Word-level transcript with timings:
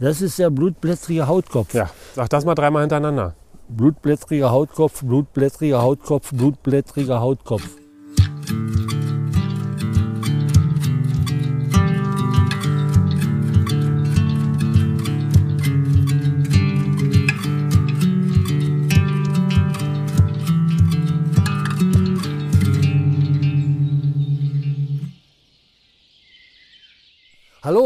Das 0.00 0.22
ist 0.22 0.38
der 0.38 0.50
blutblättrige 0.50 1.26
Hautkopf. 1.26 1.74
Ja, 1.74 1.90
sag 2.14 2.30
das 2.30 2.44
mal 2.44 2.54
dreimal 2.54 2.82
hintereinander. 2.82 3.34
Blutblättriger 3.68 4.50
Hautkopf, 4.50 5.02
blutblättriger 5.02 5.82
Hautkopf, 5.82 6.30
blutblättriger 6.32 7.20
Hautkopf. 7.20 7.68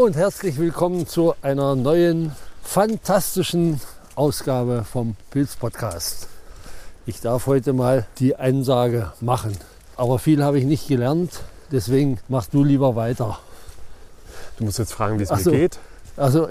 Hallo 0.03 0.09
und 0.09 0.17
herzlich 0.17 0.57
willkommen 0.57 1.07
zu 1.07 1.33
einer 1.41 1.77
neuen 1.77 2.35
fantastischen 2.61 3.79
Ausgabe 4.15 4.83
vom 4.83 5.15
Pilz 5.31 5.55
Podcast. 5.55 6.27
Ich 7.05 7.21
darf 7.21 7.47
heute 7.47 7.71
mal 7.71 8.05
die 8.19 8.35
Ansage 8.35 9.13
machen, 9.21 9.57
aber 9.95 10.19
viel 10.19 10.43
habe 10.43 10.59
ich 10.59 10.65
nicht 10.65 10.89
gelernt, 10.89 11.39
deswegen 11.71 12.19
machst 12.27 12.53
du 12.53 12.65
lieber 12.65 12.97
weiter. 12.97 13.39
Du 14.57 14.65
musst 14.65 14.77
jetzt 14.77 14.91
fragen, 14.91 15.19
wie 15.19 15.23
es 15.23 15.31
Ach 15.31 15.37
mir 15.45 15.51
geht. 15.51 15.79
Also 16.17 16.49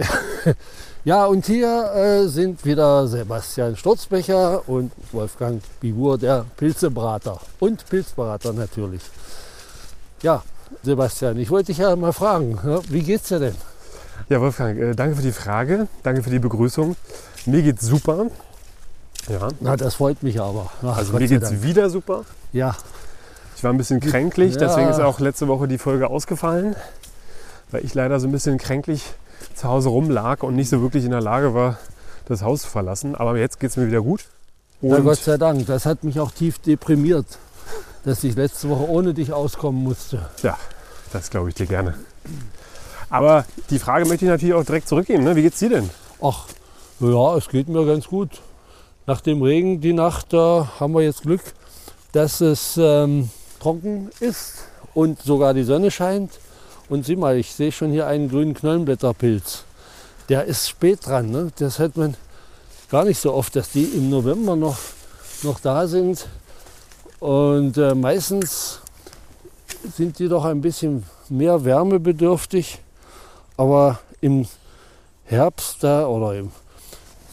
ja, 1.04 1.26
und 1.26 1.44
hier 1.44 1.92
äh, 1.94 2.28
sind 2.28 2.64
wieder 2.64 3.06
Sebastian 3.06 3.76
Sturzbecher 3.76 4.66
und 4.66 4.92
Wolfgang 5.12 5.62
Bibur, 5.78 6.16
der 6.16 6.46
Pilzebrater 6.56 7.38
und 7.60 7.86
Pilzberater 7.86 8.54
natürlich. 8.54 9.02
Ja, 10.22 10.42
Sebastian, 10.82 11.36
ich 11.38 11.50
wollte 11.50 11.66
dich 11.66 11.78
ja 11.78 11.94
mal 11.96 12.12
fragen, 12.12 12.58
ja, 12.64 12.80
wie 12.88 13.02
geht's 13.02 13.28
dir 13.28 13.38
denn? 13.38 13.54
Ja, 14.28 14.40
Wolfgang, 14.40 14.78
äh, 14.78 14.94
danke 14.94 15.16
für 15.16 15.22
die 15.22 15.32
Frage. 15.32 15.88
Danke 16.02 16.22
für 16.22 16.30
die 16.30 16.38
Begrüßung. 16.38 16.96
Mir 17.46 17.62
geht's 17.62 17.82
super. 17.86 18.26
Ja, 19.28 19.48
Na, 19.60 19.76
das 19.76 19.94
freut 19.96 20.22
mich 20.22 20.40
aber. 20.40 20.70
Ach, 20.82 20.96
also 20.96 21.12
Gott 21.12 21.20
mir 21.20 21.28
geht's 21.28 21.48
Dank. 21.50 21.62
wieder 21.62 21.90
super. 21.90 22.24
Ja, 22.52 22.76
Ich 23.56 23.62
war 23.64 23.72
ein 23.72 23.76
bisschen 23.78 24.00
kränklich, 24.00 24.54
Ja. 24.54 24.60
deswegen 24.60 24.88
ist 24.88 24.98
auch 25.00 25.20
letzte 25.20 25.46
Woche 25.46 25.68
die 25.68 25.78
Folge 25.78 26.08
ausgefallen, 26.10 26.74
weil 27.70 27.84
ich 27.84 27.94
leider 27.94 28.18
so 28.18 28.26
ein 28.26 28.32
bisschen 28.32 28.58
kränklich 28.58 29.04
zu 29.54 29.68
Hause 29.68 29.88
rumlag 29.90 30.42
und 30.42 30.56
nicht 30.56 30.68
so 30.68 30.82
wirklich 30.82 31.04
in 31.04 31.12
der 31.12 31.20
Lage 31.20 31.54
war, 31.54 31.78
das 32.26 32.42
Haus 32.42 32.62
zu 32.62 32.68
verlassen. 32.68 33.14
Aber 33.14 33.36
jetzt 33.38 33.60
geht's 33.60 33.76
mir 33.76 33.86
wieder 33.86 34.00
gut. 34.02 34.24
na 34.80 34.96
Und 34.96 35.04
Gott 35.04 35.18
sei 35.18 35.36
Dank. 35.36 35.66
Das 35.66 35.86
hat 35.86 36.02
mich 36.04 36.18
auch 36.18 36.32
tief 36.32 36.58
deprimiert, 36.58 37.26
dass 38.04 38.24
ich 38.24 38.34
letzte 38.34 38.68
Woche 38.68 38.88
ohne 38.88 39.14
dich 39.14 39.32
auskommen 39.32 39.82
musste. 39.82 40.28
ja, 40.42 40.58
das 41.12 41.30
glaube 41.30 41.50
ich 41.50 41.54
dir 41.54 41.66
gerne. 41.66 41.94
Aber 43.10 43.44
die 43.70 43.78
Frage 43.78 44.06
möchte 44.06 44.24
ich 44.24 44.30
natürlich 44.30 44.54
auch 44.54 44.64
direkt 44.64 44.88
zurückgeben. 44.88 45.24
Ne? 45.24 45.36
Wie 45.36 45.42
geht's 45.42 45.58
dir 45.58 45.68
denn? 45.68 45.90
Ach, 46.22 46.46
ja, 47.00 47.36
es 47.36 47.48
geht 47.48 47.68
mir 47.68 47.84
ganz 47.84 48.06
gut. 48.06 48.40
Nach 49.06 49.20
dem 49.20 49.42
Regen 49.42 49.80
die 49.80 49.92
Nacht, 49.92 50.32
da 50.32 50.72
haben 50.80 50.94
wir 50.94 51.02
jetzt 51.02 51.22
Glück, 51.22 51.42
dass 52.12 52.40
es 52.40 52.78
ähm, 52.80 53.28
trocken 53.60 54.10
ist 54.20 54.64
und 54.94 55.20
sogar 55.20 55.54
die 55.54 55.64
Sonne 55.64 55.90
scheint. 55.90 56.38
Und 56.88 57.04
sieh 57.04 57.16
mal, 57.16 57.36
ich 57.36 57.52
sehe 57.52 57.72
schon 57.72 57.90
hier 57.90 58.06
einen 58.06 58.28
grünen 58.28 58.54
Knollenblätterpilz. 58.54 59.64
Der 60.28 60.44
ist 60.44 60.68
spät 60.68 61.06
dran. 61.06 61.30
Ne? 61.30 61.50
Das 61.58 61.78
hat 61.78 61.96
man 61.96 62.16
gar 62.90 63.04
nicht 63.04 63.20
so 63.20 63.32
oft, 63.34 63.56
dass 63.56 63.70
die 63.72 63.84
im 63.84 64.10
November 64.10 64.56
noch, 64.56 64.78
noch 65.42 65.60
da 65.60 65.86
sind. 65.86 66.26
Und 67.22 67.78
äh, 67.78 67.94
meistens 67.94 68.80
sind 69.96 70.18
die 70.18 70.26
doch 70.26 70.44
ein 70.44 70.60
bisschen 70.60 71.04
mehr 71.28 71.64
wärmebedürftig. 71.64 72.80
Aber 73.56 74.00
im 74.20 74.48
Herbst 75.26 75.84
da 75.84 76.08
oder 76.08 76.34
im 76.34 76.50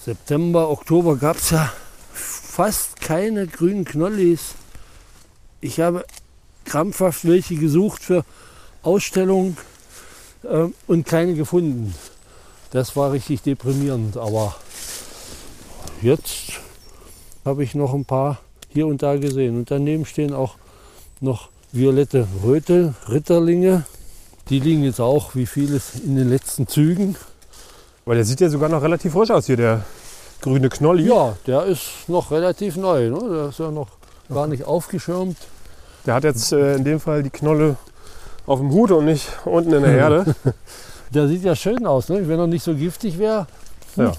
September, 0.05 0.69
Oktober 0.69 1.15
gab 1.15 1.37
es 1.37 1.49
ja 1.49 1.73
fast 2.13 3.01
keine 3.01 3.47
grünen 3.47 3.83
Knollis. 3.83 4.53
Ich 5.59 5.79
habe 5.79 6.05
krampfhaft 6.65 7.25
welche 7.25 7.55
gesucht 7.55 8.03
für 8.03 8.23
Ausstellungen 8.83 9.57
äh, 10.43 10.67
und 10.85 11.07
keine 11.07 11.33
gefunden. 11.33 11.95
Das 12.69 12.95
war 12.95 13.11
richtig 13.11 13.41
deprimierend, 13.41 14.17
aber 14.17 14.55
jetzt 16.03 16.59
habe 17.43 17.63
ich 17.63 17.73
noch 17.73 17.95
ein 17.95 18.05
paar 18.05 18.37
hier 18.69 18.87
und 18.87 19.03
da 19.03 19.15
gesehen. 19.17 19.57
Und 19.57 19.71
daneben 19.71 20.05
stehen 20.05 20.33
auch 20.33 20.55
noch 21.19 21.49
violette 21.71 22.27
Röte, 22.43 22.93
Ritterlinge. 23.09 23.85
Die 24.49 24.59
liegen 24.59 24.83
jetzt 24.83 24.99
auch 24.99 25.35
wie 25.35 25.45
vieles 25.45 25.95
in 25.95 26.15
den 26.15 26.29
letzten 26.29 26.67
Zügen. 26.67 27.15
Weil 28.05 28.15
der 28.15 28.25
sieht 28.25 28.41
ja 28.41 28.49
sogar 28.49 28.69
noch 28.69 28.81
relativ 28.81 29.13
frisch 29.13 29.29
aus 29.29 29.45
hier, 29.45 29.57
der 29.57 29.83
grüne 30.41 30.69
Knolli. 30.69 31.07
Ja, 31.07 31.35
der 31.45 31.65
ist 31.65 32.07
noch 32.07 32.31
relativ 32.31 32.75
neu. 32.75 33.09
Ne? 33.09 33.19
Der 33.29 33.49
ist 33.49 33.59
ja 33.59 33.69
noch 33.69 33.89
gar 34.33 34.47
nicht 34.47 34.63
aufgeschirmt. 34.63 35.37
Der 36.05 36.15
hat 36.15 36.23
jetzt 36.23 36.51
äh, 36.51 36.75
in 36.75 36.83
dem 36.83 36.99
Fall 36.99 37.23
die 37.23 37.29
Knolle 37.29 37.75
auf 38.45 38.59
dem 38.59 38.71
Hut 38.71 38.91
und 38.91 39.05
nicht 39.05 39.27
unten 39.45 39.73
in 39.73 39.83
der 39.83 39.95
Erde. 39.95 40.35
Der 41.13 41.27
sieht 41.27 41.43
ja 41.43 41.55
schön 41.55 41.85
aus, 41.87 42.09
ne? 42.09 42.27
wenn 42.27 42.39
er 42.39 42.47
nicht 42.47 42.63
so 42.63 42.75
giftig 42.75 43.17
wäre. 43.17 43.47
Ja. 43.95 44.11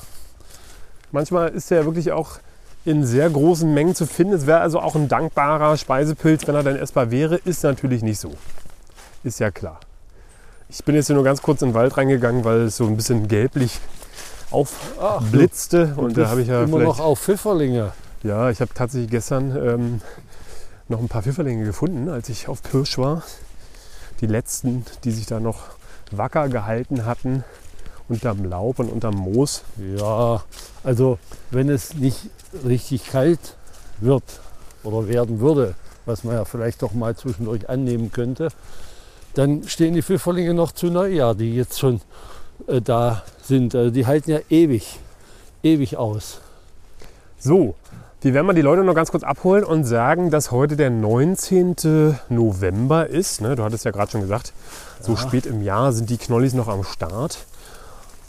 Manchmal 1.13 1.51
ist 1.51 1.71
er 1.71 1.85
wirklich 1.85 2.11
auch 2.13 2.39
in 2.85 3.05
sehr 3.05 3.29
großen 3.29 3.73
Mengen 3.73 3.95
zu 3.95 4.07
finden. 4.07 4.35
Es 4.35 4.47
wäre 4.47 4.61
also 4.61 4.81
auch 4.81 4.95
ein 4.95 5.09
dankbarer 5.09 5.77
Speisepilz, 5.77 6.47
wenn 6.47 6.55
er 6.55 6.63
dann 6.63 6.77
essbar 6.77 7.11
wäre. 7.11 7.37
Ist 7.37 7.63
natürlich 7.63 8.03
nicht 8.03 8.19
so. 8.19 8.33
Ist 9.23 9.41
ja 9.41 9.51
klar. 9.51 9.81
Ich 10.69 10.85
bin 10.85 10.95
jetzt 10.95 11.09
hier 11.09 11.17
nur 11.17 11.25
ganz 11.25 11.43
kurz 11.43 11.63
in 11.63 11.71
den 11.71 11.75
Wald 11.75 11.97
reingegangen, 11.97 12.45
weil 12.45 12.61
es 12.63 12.77
so 12.77 12.87
ein 12.87 12.97
bisschen 12.97 13.29
gelblich 13.29 13.81
aufblitzte. 14.51 15.95
und 15.97 16.17
da 16.17 16.29
habe 16.29 16.43
ich 16.43 16.49
ja 16.49 16.65
immer 16.65 16.79
noch 16.79 17.01
auf 17.01 17.21
Pfifferlinge. 17.21 17.93
ja, 18.23 18.51
ich 18.51 18.61
habe 18.61 18.73
tatsächlich 18.73 19.11
gestern 19.11 19.57
ähm, 19.57 20.01
noch 20.89 21.01
ein 21.01 21.09
paar 21.09 21.23
Pfifferlinge 21.23 21.65
gefunden, 21.65 22.09
als 22.09 22.29
ich 22.29 22.49
auf 22.49 22.63
Pirsch 22.63 22.99
war. 22.99 23.23
Die 24.21 24.27
letzten, 24.27 24.85
die 25.05 25.11
sich 25.11 25.27
da 25.27 25.41
noch 25.41 25.61
wacker 26.11 26.49
gehalten 26.49 27.05
hatten 27.05 27.45
unterm 28.11 28.45
Laub 28.45 28.81
und 28.81 28.91
unterm 28.91 29.15
Moos. 29.15 29.63
Ja, 29.97 30.43
also 30.83 31.19
wenn 31.51 31.71
es 31.71 31.95
nicht 31.95 32.29
richtig 32.65 33.05
kalt 33.11 33.57
wird 34.01 34.25
oder 34.83 35.09
werden 35.09 35.41
würde, 35.41 35.75
was 36.07 36.25
man 36.25 36.35
ja 36.35 36.45
vielleicht 36.45 36.83
doch 36.83 36.93
mal 36.93 37.15
zwischendurch 37.17 37.69
annehmen 37.69 38.11
könnte, 38.13 38.49
dann 39.35 39.65
stehen 39.69 39.95
die 39.95 40.03
Pfifferlinge 40.03 40.55
noch 40.55 40.73
zu 40.73 40.87
Neujahr, 40.87 41.35
die 41.35 41.55
jetzt 41.55 41.79
schon 41.79 42.01
äh, 42.67 42.81
da 42.81 43.23
sind. 43.43 43.75
Also 43.75 43.91
die 43.91 44.07
halten 44.07 44.31
ja 44.31 44.39
ewig, 44.49 44.99
ewig 45.63 45.97
aus. 45.97 46.41
So, 47.39 47.75
wir 48.23 48.35
werden 48.35 48.47
mal 48.47 48.53
die 48.55 48.61
Leute 48.63 48.83
noch 48.85 48.95
ganz 48.95 49.11
kurz 49.11 49.23
abholen 49.23 49.65
und 49.65 49.85
sagen, 49.85 50.31
dass 50.31 50.51
heute 50.51 50.77
der 50.77 50.91
19. 50.91 52.17
November 52.29 53.07
ist. 53.07 53.41
Ne, 53.41 53.57
du 53.57 53.63
hattest 53.63 53.85
ja 53.85 53.93
gerade 53.93 54.11
schon 54.11 54.21
gesagt, 54.23 54.53
so 55.01 55.13
Ja. 55.13 55.19
spät 55.19 55.47
im 55.47 55.63
Jahr 55.63 55.93
sind 55.93 56.11
die 56.11 56.19
Knollis 56.19 56.53
noch 56.53 56.69
am 56.69 56.85
Start. 56.85 57.39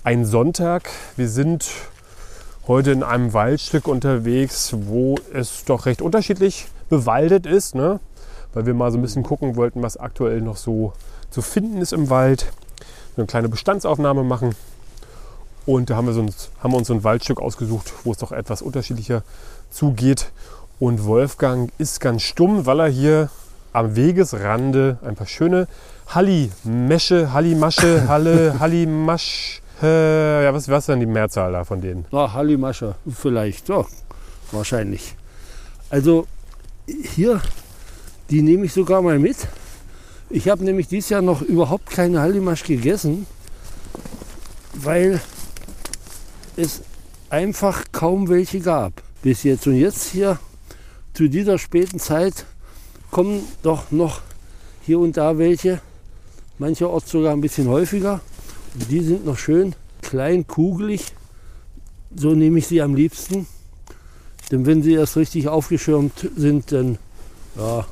Ein 0.04 0.26
Sonntag. 0.26 0.90
Wir 1.18 1.28
sind 1.30 1.68
heute 2.68 2.92
in 2.92 3.04
einem 3.04 3.34
Waldstück 3.34 3.88
unterwegs, 3.88 4.74
wo 4.78 5.16
es 5.34 5.66
doch 5.66 5.86
recht 5.86 6.02
unterschiedlich 6.02 6.68
bewaldet 6.90 7.46
ist. 7.46 7.76
Ne? 7.76 8.00
Weil 8.54 8.66
wir 8.66 8.74
mal 8.74 8.92
so 8.92 8.98
ein 8.98 9.02
bisschen 9.02 9.24
gucken 9.24 9.56
wollten, 9.56 9.82
was 9.82 9.98
aktuell 9.98 10.42
noch 10.42 10.58
so 10.58 10.94
zu 11.30 11.42
finden 11.42 11.82
ist 11.82 11.94
im 11.94 12.10
Wald. 12.10 12.52
Eine 13.18 13.26
kleine 13.26 13.50
Bestandsaufnahme 13.50 14.24
machen. 14.24 14.56
Und 15.66 15.90
da 15.90 15.96
haben 15.96 16.08
wir, 16.08 16.14
so 16.14 16.22
ein, 16.22 16.34
haben 16.62 16.72
wir 16.72 16.78
uns 16.78 16.88
so 16.88 16.94
ein 16.94 17.04
Waldstück 17.04 17.40
ausgesucht, 17.40 17.94
wo 18.04 18.12
es 18.12 18.18
doch 18.18 18.32
etwas 18.32 18.62
unterschiedlicher 18.62 19.24
zugeht. 19.70 20.32
Und 20.80 21.06
Wolfgang 21.06 21.72
ist 21.78 22.00
ganz 22.00 22.24
stumm, 22.24 22.66
weil 22.66 22.80
er 22.80 22.88
hier 22.88 23.30
am 23.74 23.96
Wegesrande 23.96 24.98
ein 25.04 25.16
paar 25.16 25.28
schöne 25.28 25.68
Halli-Mesche, 26.08 27.32
Halli-Masche, 27.32 28.08
Halle, 28.08 28.56
Halli-Masch. 28.60 29.61
Äh, 29.82 30.44
ja, 30.44 30.54
was 30.54 30.68
ist 30.68 30.88
denn 30.90 31.00
die 31.00 31.06
Mehrzahl 31.06 31.52
da 31.52 31.64
von 31.64 31.82
denen? 31.82 32.06
Na, 32.12 32.34
Hallimasche, 32.34 32.96
vielleicht, 33.10 33.70
ja, 33.70 33.84
wahrscheinlich. 34.52 35.16
Also 35.90 36.28
hier, 36.88 37.42
die 38.30 38.42
nehme 38.42 38.66
ich 38.66 38.74
sogar 38.74 39.02
mal 39.02 39.18
mit. 39.18 39.38
Ich 40.30 40.48
habe 40.50 40.64
nämlich 40.64 40.88
dieses 40.88 41.10
Jahr 41.10 41.22
noch 41.22 41.42
überhaupt 41.42 41.90
keine 41.90 42.22
Hallimasch 42.22 42.64
gegessen, 42.64 43.26
weil 44.74 45.20
es 46.56 46.82
einfach 47.30 47.84
kaum 47.92 48.30
welche 48.30 48.60
gab 48.60 48.94
bis 49.22 49.44
jetzt. 49.44 49.68
Und 49.68 49.76
jetzt 49.76 50.12
hier 50.12 50.38
zu 51.14 51.28
dieser 51.28 51.58
späten 51.58 52.00
Zeit 52.00 52.46
kommen 53.10 53.44
doch 53.64 53.92
noch 53.92 54.22
hier 54.84 55.00
und 55.00 55.18
da 55.18 55.38
welche, 55.38 55.82
mancherorts 56.60 57.12
sogar 57.12 57.34
ein 57.34 57.42
bisschen 57.42 57.68
häufiger. 57.68 58.22
Die 58.74 59.02
sind 59.02 59.26
noch 59.26 59.38
schön 59.38 59.76
klein, 60.02 60.48
kugelig. 60.48 61.14
So 62.16 62.34
nehme 62.34 62.60
ich 62.60 62.68
sie 62.68 62.82
am 62.82 62.96
liebsten. 62.96 63.48
Denn 64.52 64.66
wenn 64.66 64.84
sie 64.84 64.94
erst 64.94 65.16
richtig 65.16 65.48
aufgeschirmt 65.48 66.30
sind, 66.36 66.72
dann, 66.72 66.98
ja, 67.56 67.86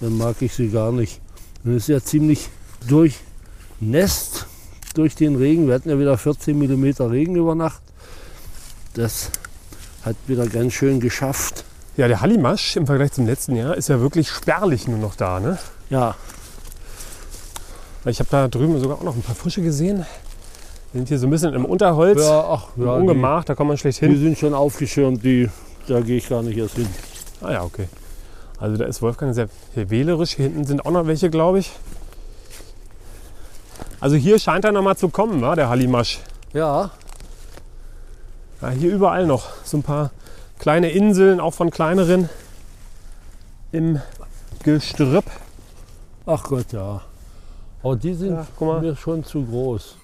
dann 0.00 0.16
mag 0.16 0.36
ich 0.40 0.52
sie 0.54 0.68
gar 0.68 0.92
nicht. 0.92 1.20
Es 1.64 1.70
ist 1.70 1.88
ja 1.88 2.00
ziemlich 2.00 2.48
durchnässt. 2.86 4.46
durch 4.94 5.16
den 5.16 5.36
Regen. 5.36 5.66
Wir 5.66 5.74
hatten 5.74 5.90
ja 5.90 5.98
wieder 5.98 6.16
14 6.16 6.56
mm 6.56 7.02
Regen 7.02 7.36
über 7.36 7.54
Nacht. 7.54 7.82
Das 8.94 9.30
hat 10.02 10.16
wieder 10.26 10.46
ganz 10.46 10.72
schön 10.72 11.00
geschafft. 11.00 11.64
Ja, 11.96 12.08
der 12.08 12.20
Hallimasch 12.20 12.76
im 12.76 12.86
Vergleich 12.86 13.12
zum 13.12 13.26
letzten 13.26 13.56
Jahr 13.56 13.76
ist 13.76 13.88
ja 13.88 14.00
wirklich 14.00 14.30
spärlich 14.30 14.88
nur 14.88 14.98
noch 14.98 15.16
da. 15.16 15.40
Ne? 15.40 15.58
Ja, 15.90 16.14
Ich 18.06 18.18
habe 18.18 18.28
da 18.30 18.48
drüben 18.48 18.78
sogar 18.80 18.98
auch 18.98 19.02
noch 19.02 19.14
ein 19.14 19.22
paar 19.22 19.34
Frische 19.34 19.62
gesehen. 19.62 20.04
Die 20.92 20.98
sind 20.98 21.08
hier 21.08 21.18
so 21.18 21.26
ein 21.26 21.30
bisschen 21.30 21.54
im 21.54 21.64
Unterholz, 21.64 22.20
ja 22.20 22.44
ach, 22.48 22.68
ja, 22.76 22.84
die, 22.84 23.00
Ungemach, 23.00 23.44
da 23.44 23.54
kommt 23.54 23.68
man 23.68 23.78
schlecht 23.78 24.00
die 24.00 24.06
hin. 24.06 24.18
sind 24.18 24.38
schon 24.38 24.54
aufgeschirmt, 24.54 25.24
die, 25.24 25.48
da 25.88 26.00
gehe 26.00 26.18
ich 26.18 26.28
gar 26.28 26.42
nicht 26.42 26.56
erst 26.56 26.76
hin. 26.76 26.88
Ah 27.40 27.52
ja, 27.52 27.62
okay. 27.64 27.88
Also 28.60 28.76
da 28.76 28.84
ist 28.84 29.02
Wolfgang 29.02 29.34
sehr, 29.34 29.48
sehr 29.74 29.90
wählerisch. 29.90 30.32
Hier 30.36 30.44
hinten 30.44 30.64
sind 30.64 30.86
auch 30.86 30.90
noch 30.92 31.06
welche, 31.06 31.30
glaube 31.30 31.58
ich. 31.58 31.72
Also 34.00 34.16
hier 34.16 34.38
scheint 34.38 34.64
er 34.64 34.72
noch 34.72 34.82
mal 34.82 34.96
zu 34.96 35.08
kommen, 35.08 35.40
wa, 35.40 35.56
der 35.56 35.68
Hallimasch. 35.68 36.20
Ja, 36.52 36.90
Ja, 38.62 38.70
hier 38.70 38.92
überall 38.92 39.26
noch 39.26 39.48
so 39.64 39.78
ein 39.78 39.82
paar 39.82 40.10
kleine 40.58 40.90
Inseln, 40.90 41.40
auch 41.40 41.54
von 41.54 41.70
kleineren 41.70 42.28
im 43.72 44.00
Gestrüpp. 44.62 45.24
ach 46.26 46.44
Gott, 46.44 46.72
ja. 46.72 47.02
Aber 47.84 47.96
die 47.96 48.14
sind 48.14 48.30
Ja, 48.60 48.80
mir 48.80 48.96
schon 48.96 49.22
zu 49.24 49.44
groß. 49.44 49.96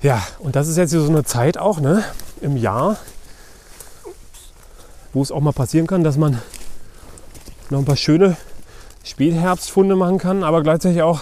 Ja, 0.00 0.26
und 0.38 0.56
das 0.56 0.66
ist 0.66 0.78
jetzt 0.78 0.92
hier 0.92 1.00
so 1.00 1.10
eine 1.10 1.24
Zeit 1.24 1.58
auch, 1.58 1.80
ne, 1.80 2.04
im 2.40 2.56
Jahr, 2.56 2.96
wo 5.12 5.20
es 5.20 5.30
auch 5.30 5.40
mal 5.40 5.52
passieren 5.52 5.86
kann, 5.86 6.04
dass 6.04 6.16
man 6.16 6.40
noch 7.68 7.80
ein 7.80 7.84
paar 7.84 7.96
schöne 7.96 8.38
Spätherbstfunde 9.04 9.94
machen 9.94 10.16
kann, 10.16 10.42
aber 10.42 10.62
gleichzeitig 10.62 11.02
auch 11.02 11.20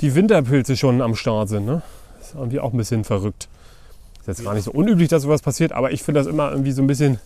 die 0.00 0.14
Winterpilze 0.14 0.74
schon 0.78 1.02
am 1.02 1.16
Start 1.16 1.50
sind. 1.50 1.66
Ne? 1.66 1.82
Das 2.18 2.28
ist 2.28 2.34
irgendwie 2.34 2.60
auch 2.60 2.72
ein 2.72 2.78
bisschen 2.78 3.04
verrückt. 3.04 3.48
Ist 4.20 4.28
jetzt 4.28 4.44
gar 4.44 4.54
nicht 4.54 4.64
so 4.64 4.70
unüblich, 4.70 5.10
dass 5.10 5.22
sowas 5.22 5.42
passiert, 5.42 5.72
aber 5.72 5.92
ich 5.92 6.02
finde 6.02 6.20
das 6.20 6.26
immer 6.26 6.50
irgendwie 6.50 6.72
so 6.72 6.80
ein 6.80 6.86
bisschen 6.86 7.18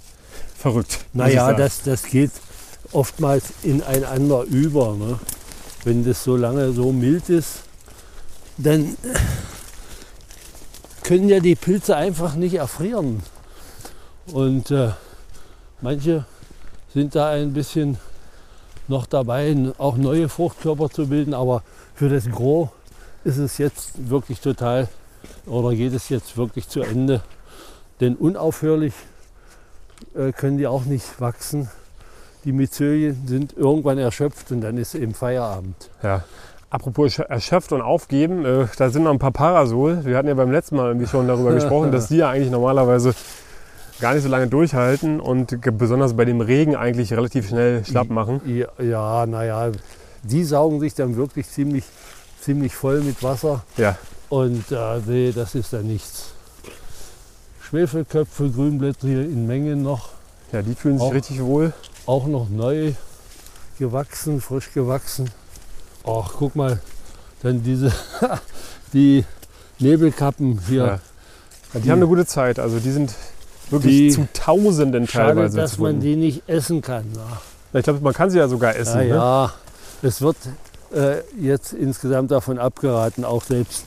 verrückt. 0.56 1.04
Naja, 1.12 1.52
das, 1.52 1.82
das 1.82 2.04
geht 2.04 2.30
oftmals 2.92 3.44
ineinander 3.62 4.42
über. 4.42 4.94
Ne? 4.94 5.18
Wenn 5.84 6.04
das 6.04 6.24
so 6.24 6.36
lange 6.36 6.72
so 6.72 6.92
mild 6.92 7.28
ist, 7.28 7.60
dann 8.58 8.96
können 11.02 11.28
ja 11.28 11.40
die 11.40 11.54
Pilze 11.54 11.96
einfach 11.96 12.34
nicht 12.34 12.54
erfrieren. 12.54 13.22
Und 14.32 14.70
äh, 14.70 14.90
manche 15.80 16.24
sind 16.92 17.14
da 17.14 17.30
ein 17.30 17.52
bisschen 17.52 17.98
noch 18.88 19.06
dabei, 19.06 19.54
auch 19.78 19.96
neue 19.96 20.28
Fruchtkörper 20.28 20.90
zu 20.90 21.08
bilden. 21.08 21.34
Aber 21.34 21.62
für 21.94 22.08
das 22.08 22.28
Gros 22.30 22.70
ist 23.24 23.38
es 23.38 23.58
jetzt 23.58 24.08
wirklich 24.08 24.40
total, 24.40 24.88
oder 25.46 25.74
geht 25.74 25.92
es 25.92 26.08
jetzt 26.08 26.36
wirklich 26.36 26.68
zu 26.68 26.80
Ende. 26.80 27.22
Denn 28.00 28.16
unaufhörlich 28.16 28.94
äh, 30.16 30.32
können 30.32 30.58
die 30.58 30.66
auch 30.66 30.84
nicht 30.84 31.20
wachsen. 31.20 31.68
Die 32.44 32.52
Myzelien 32.52 33.26
sind 33.26 33.56
irgendwann 33.56 33.98
erschöpft 33.98 34.50
und 34.52 34.60
dann 34.60 34.78
ist 34.78 34.94
eben 34.94 35.14
Feierabend. 35.14 35.90
Ja. 36.02 36.24
Apropos 36.70 37.12
ersch- 37.18 37.24
erschöpft 37.28 37.72
und 37.72 37.80
aufgeben, 37.80 38.44
äh, 38.44 38.66
da 38.76 38.90
sind 38.90 39.04
noch 39.04 39.12
ein 39.12 39.18
paar 39.18 39.30
Parasol. 39.32 40.04
Wir 40.04 40.16
hatten 40.16 40.28
ja 40.28 40.34
beim 40.34 40.50
letzten 40.50 40.76
Mal 40.76 40.88
irgendwie 40.88 41.06
schon 41.06 41.26
darüber 41.26 41.52
gesprochen, 41.54 41.90
dass 41.92 42.08
die 42.08 42.16
ja 42.18 42.30
eigentlich 42.30 42.50
normalerweise 42.50 43.14
gar 44.00 44.14
nicht 44.14 44.22
so 44.24 44.28
lange 44.28 44.46
durchhalten 44.46 45.20
und 45.20 45.58
besonders 45.78 46.14
bei 46.14 46.24
dem 46.24 46.40
Regen 46.40 46.76
eigentlich 46.76 47.12
relativ 47.12 47.48
schnell 47.48 47.84
schlapp 47.84 48.10
machen. 48.10 48.40
Ja, 48.44 48.66
ja 48.82 49.26
naja, 49.26 49.70
die 50.22 50.44
saugen 50.44 50.80
sich 50.80 50.94
dann 50.94 51.16
wirklich 51.16 51.48
ziemlich, 51.48 51.84
ziemlich 52.40 52.74
voll 52.74 53.00
mit 53.00 53.22
Wasser 53.22 53.64
Ja, 53.76 53.96
und 54.28 54.70
äh, 54.70 55.00
nee, 55.06 55.32
das 55.34 55.54
ist 55.54 55.72
dann 55.72 55.86
nichts. 55.86 56.32
Schwefelköpfe, 57.76 58.48
Grünblättrige 58.50 59.20
in 59.22 59.46
Mengen 59.46 59.82
noch, 59.82 60.08
ja 60.50 60.62
die 60.62 60.74
fühlen 60.74 60.98
sich 60.98 61.06
Auch. 61.06 61.12
richtig 61.12 61.42
wohl. 61.42 61.74
auch 62.06 62.26
noch 62.26 62.48
neu 62.48 62.92
gewachsen, 63.78 64.40
frisch 64.40 64.72
gewachsen. 64.72 65.28
Ach, 66.06 66.32
guck 66.38 66.56
mal, 66.56 66.78
dann 67.42 67.62
diese, 67.62 67.92
die 68.94 69.24
Nebelkappen 69.78 70.58
hier. 70.66 70.84
Ja. 70.86 71.00
Ja, 71.74 71.80
die 71.80 71.90
haben 71.90 71.98
eine 71.98 72.06
gute 72.06 72.24
Zeit. 72.24 72.58
Also 72.58 72.78
die 72.78 72.92
sind 72.92 73.12
wirklich 73.68 73.92
Die- 73.92 74.10
zu 74.10 74.26
Tausenden 74.32 75.06
Schade, 75.06 75.34
teilweise. 75.34 75.56
dass 75.58 75.76
man 75.78 76.00
die 76.00 76.16
nicht 76.16 76.48
essen 76.48 76.80
kann. 76.80 77.04
Ja, 77.14 77.78
Ich 77.80 77.84
glaube, 77.84 78.00
man 78.00 78.14
kann 78.14 78.30
sie 78.30 78.38
ja 78.38 78.48
sogar 78.48 78.74
essen. 78.76 79.00
Ja, 79.00 79.04
Ne? 79.04 79.08
ja, 79.14 79.52
es 80.02 80.22
wird 80.22 80.36
äh, 80.94 81.16
jetzt 81.38 81.74
insgesamt 81.74 82.30
davon 82.30 82.58
abgeraten, 82.58 83.24
auch 83.26 83.42
selbst 83.44 83.84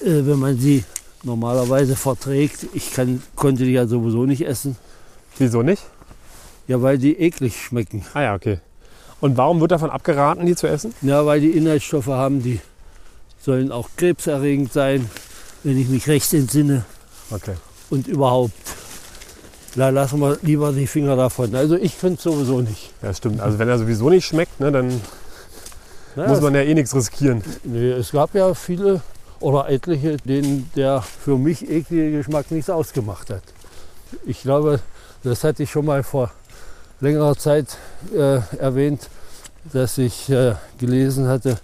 äh, 0.00 0.26
wenn 0.26 0.38
man 0.40 0.58
sie 0.58 0.84
normalerweise 1.22 1.96
verträgt. 1.96 2.66
Ich 2.74 2.92
kann, 2.92 3.22
konnte 3.36 3.64
die 3.64 3.72
ja 3.72 3.86
sowieso 3.86 4.24
nicht 4.24 4.42
essen, 4.46 4.76
Wieso 5.38 5.62
nicht? 5.62 5.82
ja, 6.68 6.80
weil 6.82 6.98
die 6.98 7.18
eklig 7.18 7.60
schmecken. 7.62 8.04
Ah 8.14 8.22
ja, 8.22 8.34
okay. 8.34 8.58
Und 9.20 9.36
warum 9.36 9.60
wird 9.60 9.70
davon 9.70 9.90
abgeraten, 9.90 10.46
die 10.46 10.56
zu 10.56 10.66
essen? 10.66 10.94
Ja, 11.02 11.24
weil 11.26 11.40
die 11.40 11.50
Inhaltsstoffe 11.50 12.08
haben, 12.08 12.42
die 12.42 12.60
sollen 13.40 13.70
auch 13.72 13.88
krebserregend 13.96 14.72
sein, 14.72 15.08
wenn 15.62 15.78
ich 15.78 15.88
mich 15.88 16.06
recht 16.08 16.32
entsinne. 16.34 16.84
Okay. 17.30 17.54
Und 17.90 18.08
überhaupt, 18.08 18.52
da 19.76 19.90
lassen 19.90 20.18
wir 20.20 20.38
lieber 20.42 20.72
die 20.72 20.86
Finger 20.86 21.14
davon. 21.16 21.54
Also 21.54 21.76
ich 21.76 21.94
finde 21.94 22.16
es 22.16 22.22
sowieso 22.22 22.60
nicht. 22.60 22.92
Ja, 23.02 23.14
stimmt. 23.14 23.40
Also 23.40 23.58
wenn 23.58 23.68
er 23.68 23.78
sowieso 23.78 24.10
nicht 24.10 24.26
schmeckt, 24.26 24.58
ne, 24.60 24.72
dann 24.72 25.00
Naja, 26.16 26.28
muss 26.28 26.40
man 26.40 26.54
ja 26.54 26.62
eh 26.62 26.74
nichts 26.74 26.94
riskieren. 26.94 27.42
Nee, 27.64 27.90
es 27.92 28.10
gab 28.12 28.34
ja 28.34 28.54
viele 28.54 29.00
oder 29.42 29.68
etliche, 29.68 30.16
denen 30.18 30.70
der 30.76 31.02
für 31.02 31.36
mich 31.36 31.68
eklige 31.68 32.18
Geschmack 32.18 32.50
nichts 32.50 32.70
ausgemacht 32.70 33.30
hat. 33.30 33.42
Ich 34.24 34.42
glaube, 34.42 34.80
das 35.24 35.44
hatte 35.44 35.64
ich 35.64 35.70
schon 35.70 35.86
mal 35.86 36.02
vor 36.02 36.30
längerer 37.00 37.36
Zeit 37.36 37.76
äh, 38.14 38.40
erwähnt, 38.58 39.08
dass 39.72 39.98
ich 39.98 40.28
äh, 40.30 40.54
gelesen 40.78 41.28
hatte, 41.28 41.58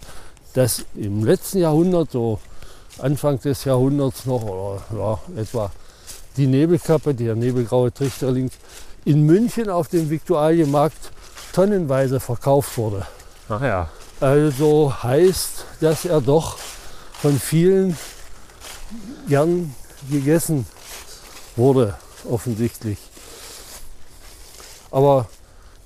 dass 0.54 0.84
im 0.96 1.25
letzten 1.25 1.58
Jahrhundert, 1.58 2.10
so 2.10 2.40
Anfang 2.98 3.40
des 3.40 3.64
Jahrhunderts 3.64 4.26
noch, 4.26 4.42
oder 4.42 4.82
ja, 4.96 5.40
etwa 5.40 5.70
die 6.36 6.46
Nebelkappe, 6.46 7.14
der 7.14 7.34
nebelgraue 7.34 7.92
Trichterling, 7.92 8.50
in 9.04 9.22
München 9.22 9.70
auf 9.70 9.88
dem 9.88 10.10
Viktualienmarkt 10.10 11.10
tonnenweise 11.52 12.20
verkauft 12.20 12.76
wurde. 12.76 13.06
Ach 13.48 13.62
ja. 13.62 13.88
Also 14.20 14.92
heißt, 15.02 15.64
dass 15.80 16.04
er 16.04 16.20
doch 16.20 16.58
von 17.20 17.38
vielen 17.38 17.96
gern 19.28 19.75
gegessen 20.10 20.66
wurde, 21.56 21.94
offensichtlich. 22.28 22.98
Aber 24.90 25.26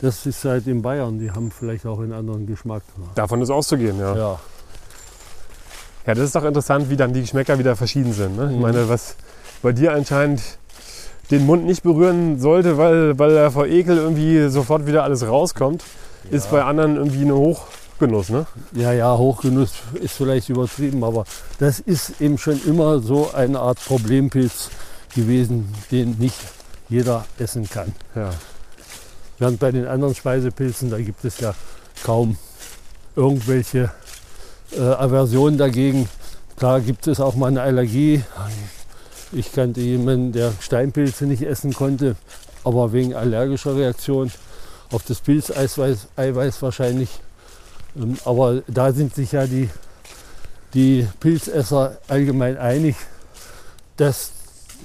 das 0.01 0.27
ist 0.27 0.45
halt 0.45 0.67
in 0.67 0.83
Bayern, 0.83 1.19
die 1.19 1.31
haben 1.31 1.51
vielleicht 1.51 1.87
auch 1.87 1.99
einen 2.01 2.13
anderen 2.13 2.47
Geschmack. 2.47 2.83
Davon 3.15 3.41
ist 3.43 3.51
auszugehen, 3.51 3.99
ja. 3.99 4.17
Ja, 4.17 4.39
Ja, 6.07 6.15
das 6.15 6.25
ist 6.25 6.35
doch 6.35 6.45
interessant, 6.45 6.91
wie 6.91 6.97
dann 6.97 7.13
die 7.13 7.21
Geschmäcker 7.21 7.59
wieder 7.61 7.77
verschieden 7.77 8.13
sind. 8.13 8.37
Ne? 8.37 8.47
Ich 8.51 8.57
Mhm. 8.57 8.63
meine, 8.63 8.89
was 8.89 9.15
bei 9.63 9.71
dir 9.73 9.93
anscheinend 9.93 10.43
den 11.31 11.47
Mund 11.47 11.65
nicht 11.65 11.85
berühren 11.85 12.41
sollte, 12.41 12.77
weil, 12.77 13.17
weil 13.21 13.37
er 13.37 13.53
vor 13.53 13.67
Ekel 13.67 13.97
irgendwie 13.99 14.49
sofort 14.51 14.87
wieder 14.87 15.05
alles 15.05 15.25
rauskommt, 15.27 15.85
ist 16.31 16.51
bei 16.51 16.63
anderen 16.65 16.97
irgendwie 16.97 17.23
ein 17.25 17.31
Hochgenuss. 18.03 18.31
Ne? 18.31 18.47
ja, 18.73 18.93
ja, 18.93 19.17
Hochgenuss 19.17 19.75
ist 19.95 20.15
vielleicht 20.15 20.49
übertrieben, 20.49 21.05
aber 21.05 21.25
das 21.59 21.79
ist 21.79 22.21
eben 22.21 22.37
schon 22.37 22.61
immer 22.67 22.99
so 22.99 23.31
eine 23.33 23.61
Art 23.61 23.79
Problempilz 23.85 24.71
gewesen, 25.15 25.73
den 25.93 26.19
nicht 26.19 26.39
jeder 26.89 27.25
essen 27.39 27.71
kann. 27.71 27.93
Ja. 28.17 28.31
Während 29.39 29.61
bei 29.61 29.71
den 29.71 29.87
anderen 29.87 30.17
Speisepilzen, 30.17 30.91
da 30.91 30.99
gibt 30.99 31.25
es 31.25 31.39
ja 31.39 31.55
kaum 32.03 32.37
irgendwelche 33.15 33.93
äh, 34.73 34.81
Aversionen 34.81 35.57
dagegen. 35.57 36.09
Klar 36.57 36.81
gibt 36.81 37.07
es 37.07 37.21
auch 37.21 37.37
mal 37.37 37.49
eine 37.49 37.63
Allergie. 37.63 38.25
Ich 39.31 39.53
kannte 39.53 39.81
jemanden, 39.81 40.33
der 40.33 40.53
Steinpilze 40.61 41.27
nicht 41.27 41.43
essen 41.43 41.73
konnte, 41.73 42.17
aber 42.65 42.93
wegen 42.93 43.15
allergischer 43.15 43.77
Reaktion 43.77 44.33
auf 44.91 45.05
das 45.05 45.21
Pilzeiweiß 45.21 46.09
Eiweiß 46.17 46.63
wahrscheinlich. 46.63 47.09
Ähm, 47.97 48.17
Aber 48.25 48.63
da 48.67 48.93
sind 48.93 49.15
sich 49.15 49.33
ja 49.33 49.47
die, 49.47 49.69
die 50.75 51.07
Pilzesser 51.21 51.99
allgemein 52.09 52.57
einig, 52.59 52.97
dass 53.97 54.33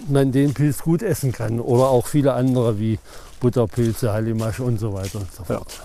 man 0.07 0.31
den 0.31 0.53
Pilz 0.53 0.79
gut 0.83 1.01
essen 1.01 1.31
kann 1.31 1.59
oder 1.59 1.87
auch 1.89 2.05
viele 2.07 2.33
andere 2.33 2.79
wie 2.79 2.99
Butterpilze, 3.39 4.11
Hallimasch 4.13 4.59
und 4.59 4.79
so 4.79 4.93
weiter 4.93 5.19
und 5.19 5.33
so 5.33 5.43
Ja. 5.49 5.57
fort. 5.59 5.81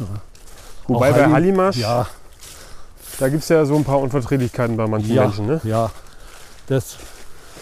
Wobei 0.88 1.10
Auch 1.10 1.14
bei 1.16 1.22
Halli- 1.24 1.32
Hallimasch, 1.32 1.76
Ja, 1.76 2.06
da 3.18 3.28
gibt 3.28 3.42
es 3.42 3.48
ja 3.48 3.64
so 3.64 3.76
ein 3.76 3.84
paar 3.84 4.00
Unverträglichkeiten 4.00 4.76
bei 4.76 4.86
manchen 4.86 5.14
Ja. 5.14 5.22
Menschen. 5.24 5.46
Ne? 5.46 5.60
ja, 5.64 5.90
das 6.66 6.96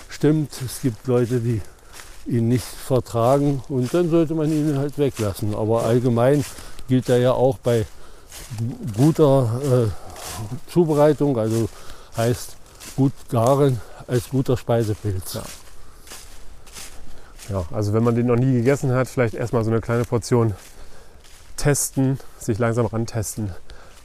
stimmt. 0.09 0.51
Es 0.65 0.81
gibt 0.81 1.07
Leute, 1.07 1.41
die 1.41 1.61
ihn 2.27 2.49
nicht 2.49 2.65
vertragen 2.65 3.63
und 3.69 3.93
dann 3.93 4.11
sollte 4.11 4.35
man 4.35 4.51
ihn 4.51 4.79
halt 4.79 4.97
weglassen. 4.99 5.55
Aber 5.55 5.85
allgemein 5.85 6.45
gilt 6.89 7.09
da 7.09 7.17
ja 7.17 7.33
auch 7.33 7.59
bei 7.59 7.85
guter 8.97 9.61
äh, 9.65 10.71
Zubereitung, 10.71 11.39
also 11.39 11.69
heißt 12.17 12.57
gut 12.97 13.13
garen 13.29 13.81
als 14.07 14.29
guter 14.29 14.57
Speisepilz. 14.57 15.35
Ja. 15.35 15.43
Ja, 17.51 17.65
also 17.73 17.93
wenn 17.93 18.05
man 18.05 18.15
den 18.15 18.27
noch 18.27 18.37
nie 18.37 18.53
gegessen 18.53 18.93
hat, 18.93 19.09
vielleicht 19.09 19.35
erstmal 19.35 19.65
so 19.65 19.71
eine 19.71 19.81
kleine 19.81 20.05
Portion 20.05 20.55
testen, 21.57 22.19
sich 22.39 22.59
langsam 22.59 22.87
rantesten, 22.87 23.53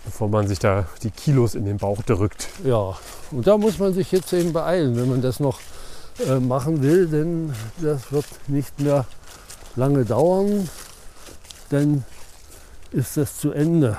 bevor 0.03 0.29
man 0.29 0.47
sich 0.47 0.57
da 0.57 0.87
die 1.03 1.11
Kilos 1.11 1.53
in 1.53 1.65
den 1.65 1.77
Bauch 1.77 2.01
drückt. 2.01 2.47
Ja, 2.63 2.97
und 3.31 3.45
da 3.45 3.57
muss 3.57 3.77
man 3.77 3.93
sich 3.93 4.11
jetzt 4.11 4.33
eben 4.33 4.51
beeilen, 4.51 4.95
wenn 4.95 5.09
man 5.09 5.21
das 5.21 5.39
noch 5.39 5.59
äh, 6.27 6.39
machen 6.39 6.81
will, 6.81 7.07
denn 7.07 7.53
das 7.77 8.11
wird 8.11 8.25
nicht 8.47 8.79
mehr 8.79 9.05
lange 9.75 10.05
dauern, 10.05 10.67
dann 11.69 12.03
ist 12.91 13.17
das 13.17 13.37
zu 13.37 13.51
Ende. 13.51 13.97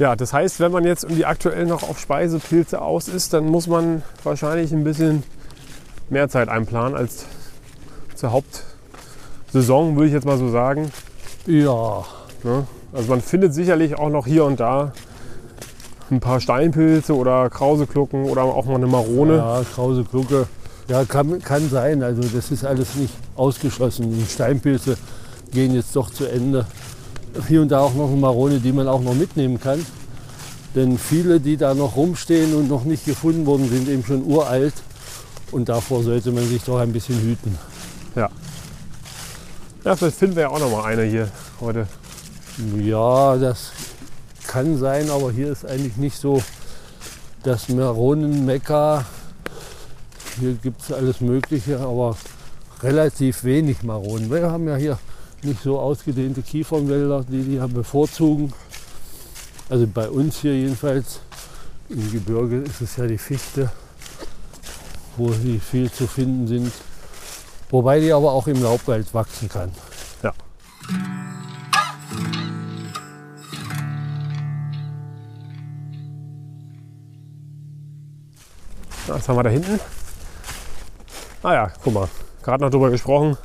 Ja, 0.00 0.16
das 0.16 0.32
heißt, 0.32 0.58
wenn 0.58 0.72
man 0.72 0.84
jetzt 0.84 1.04
irgendwie 1.04 1.24
aktuell 1.24 1.66
noch 1.66 1.84
auf 1.84 2.00
Speisepilze 2.00 2.82
aus 2.82 3.06
ist, 3.06 3.32
dann 3.32 3.46
muss 3.46 3.68
man 3.68 4.02
wahrscheinlich 4.24 4.72
ein 4.72 4.82
bisschen 4.82 5.22
mehr 6.08 6.28
Zeit 6.28 6.48
einplanen 6.48 6.96
als 6.96 7.26
zur 8.16 8.32
Hauptsaison, 8.32 9.94
würde 9.94 10.08
ich 10.08 10.12
jetzt 10.12 10.26
mal 10.26 10.38
so 10.38 10.50
sagen. 10.50 10.90
Ja, 11.46 12.04
Ne? 12.42 12.66
Also 12.92 13.08
man 13.08 13.20
findet 13.20 13.54
sicherlich 13.54 13.98
auch 13.98 14.08
noch 14.08 14.26
hier 14.26 14.44
und 14.44 14.60
da 14.60 14.92
ein 16.10 16.20
paar 16.20 16.40
Steinpilze 16.40 17.14
oder 17.14 17.48
Krauseklucken 17.50 18.24
oder 18.24 18.42
auch 18.42 18.64
mal 18.64 18.76
eine 18.76 18.86
Marone. 18.86 19.36
ja 19.36 19.62
Krause 19.74 20.04
Glucke. 20.04 20.48
Ja, 20.88 21.04
kann, 21.04 21.40
kann 21.40 21.68
sein. 21.68 22.02
Also 22.02 22.22
das 22.22 22.50
ist 22.50 22.64
alles 22.64 22.96
nicht 22.96 23.14
ausgeschlossen. 23.36 24.12
Die 24.12 24.26
Steinpilze 24.26 24.96
gehen 25.52 25.72
jetzt 25.74 25.94
doch 25.94 26.10
zu 26.10 26.26
Ende. 26.26 26.66
Hier 27.48 27.62
und 27.62 27.68
da 27.68 27.80
auch 27.80 27.94
noch 27.94 28.08
eine 28.08 28.16
Marone, 28.16 28.60
die 28.60 28.72
man 28.72 28.88
auch 28.88 29.00
noch 29.00 29.14
mitnehmen 29.14 29.60
kann. 29.60 29.84
Denn 30.74 30.98
viele, 30.98 31.40
die 31.40 31.56
da 31.56 31.74
noch 31.74 31.96
rumstehen 31.96 32.54
und 32.54 32.68
noch 32.68 32.84
nicht 32.84 33.04
gefunden 33.04 33.46
wurden, 33.46 33.68
sind 33.68 33.88
eben 33.88 34.04
schon 34.04 34.24
uralt. 34.24 34.74
Und 35.50 35.68
davor 35.68 36.02
sollte 36.02 36.30
man 36.30 36.48
sich 36.48 36.62
doch 36.62 36.78
ein 36.78 36.92
bisschen 36.92 37.20
hüten. 37.20 37.58
Ja, 39.84 39.96
vielleicht 39.96 40.16
finden 40.16 40.36
wir 40.36 40.42
ja 40.42 40.48
auch 40.50 40.60
noch 40.60 40.70
mal 40.70 40.84
eine 40.84 41.04
hier 41.04 41.28
heute. 41.60 41.86
Ja, 42.78 43.36
das 43.36 43.72
kann 44.46 44.76
sein, 44.76 45.08
aber 45.08 45.32
hier 45.32 45.50
ist 45.50 45.64
eigentlich 45.64 45.96
nicht 45.96 46.18
so 46.18 46.42
das 47.42 47.68
Maronenmekka. 47.70 49.06
Hier 50.38 50.52
gibt 50.52 50.82
es 50.82 50.92
alles 50.92 51.20
Mögliche, 51.20 51.80
aber 51.80 52.16
relativ 52.82 53.44
wenig 53.44 53.82
Maronen. 53.82 54.30
Wir 54.30 54.50
haben 54.50 54.68
ja 54.68 54.76
hier 54.76 54.98
nicht 55.42 55.62
so 55.62 55.78
ausgedehnte 55.78 56.42
Kiefernwälder, 56.42 57.24
die 57.28 57.42
die 57.42 57.72
bevorzugen. 57.72 58.52
Also 59.68 59.86
bei 59.86 60.08
uns 60.08 60.40
hier 60.40 60.54
jedenfalls. 60.54 61.20
Im 61.88 62.10
Gebirge 62.12 62.58
ist 62.58 62.80
es 62.80 62.96
ja 62.96 63.06
die 63.06 63.18
Fichte, 63.18 63.70
wo 65.16 65.32
sie 65.32 65.58
viel 65.58 65.90
zu 65.90 66.06
finden 66.06 66.46
sind. 66.46 66.72
Wobei 67.68 67.98
die 67.98 68.12
aber 68.12 68.32
auch 68.32 68.46
im 68.46 68.62
Laubwald 68.62 69.12
wachsen 69.12 69.48
kann. 69.48 69.72
Ja, 70.22 70.32
Was 79.10 79.28
haben 79.28 79.36
wir 79.36 79.42
da 79.42 79.50
hinten? 79.50 79.80
Ah 81.42 81.52
ja, 81.52 81.72
guck 81.82 81.94
mal, 81.94 82.08
gerade 82.42 82.62
noch 82.62 82.70
drüber 82.70 82.90
gesprochen. 82.90 83.36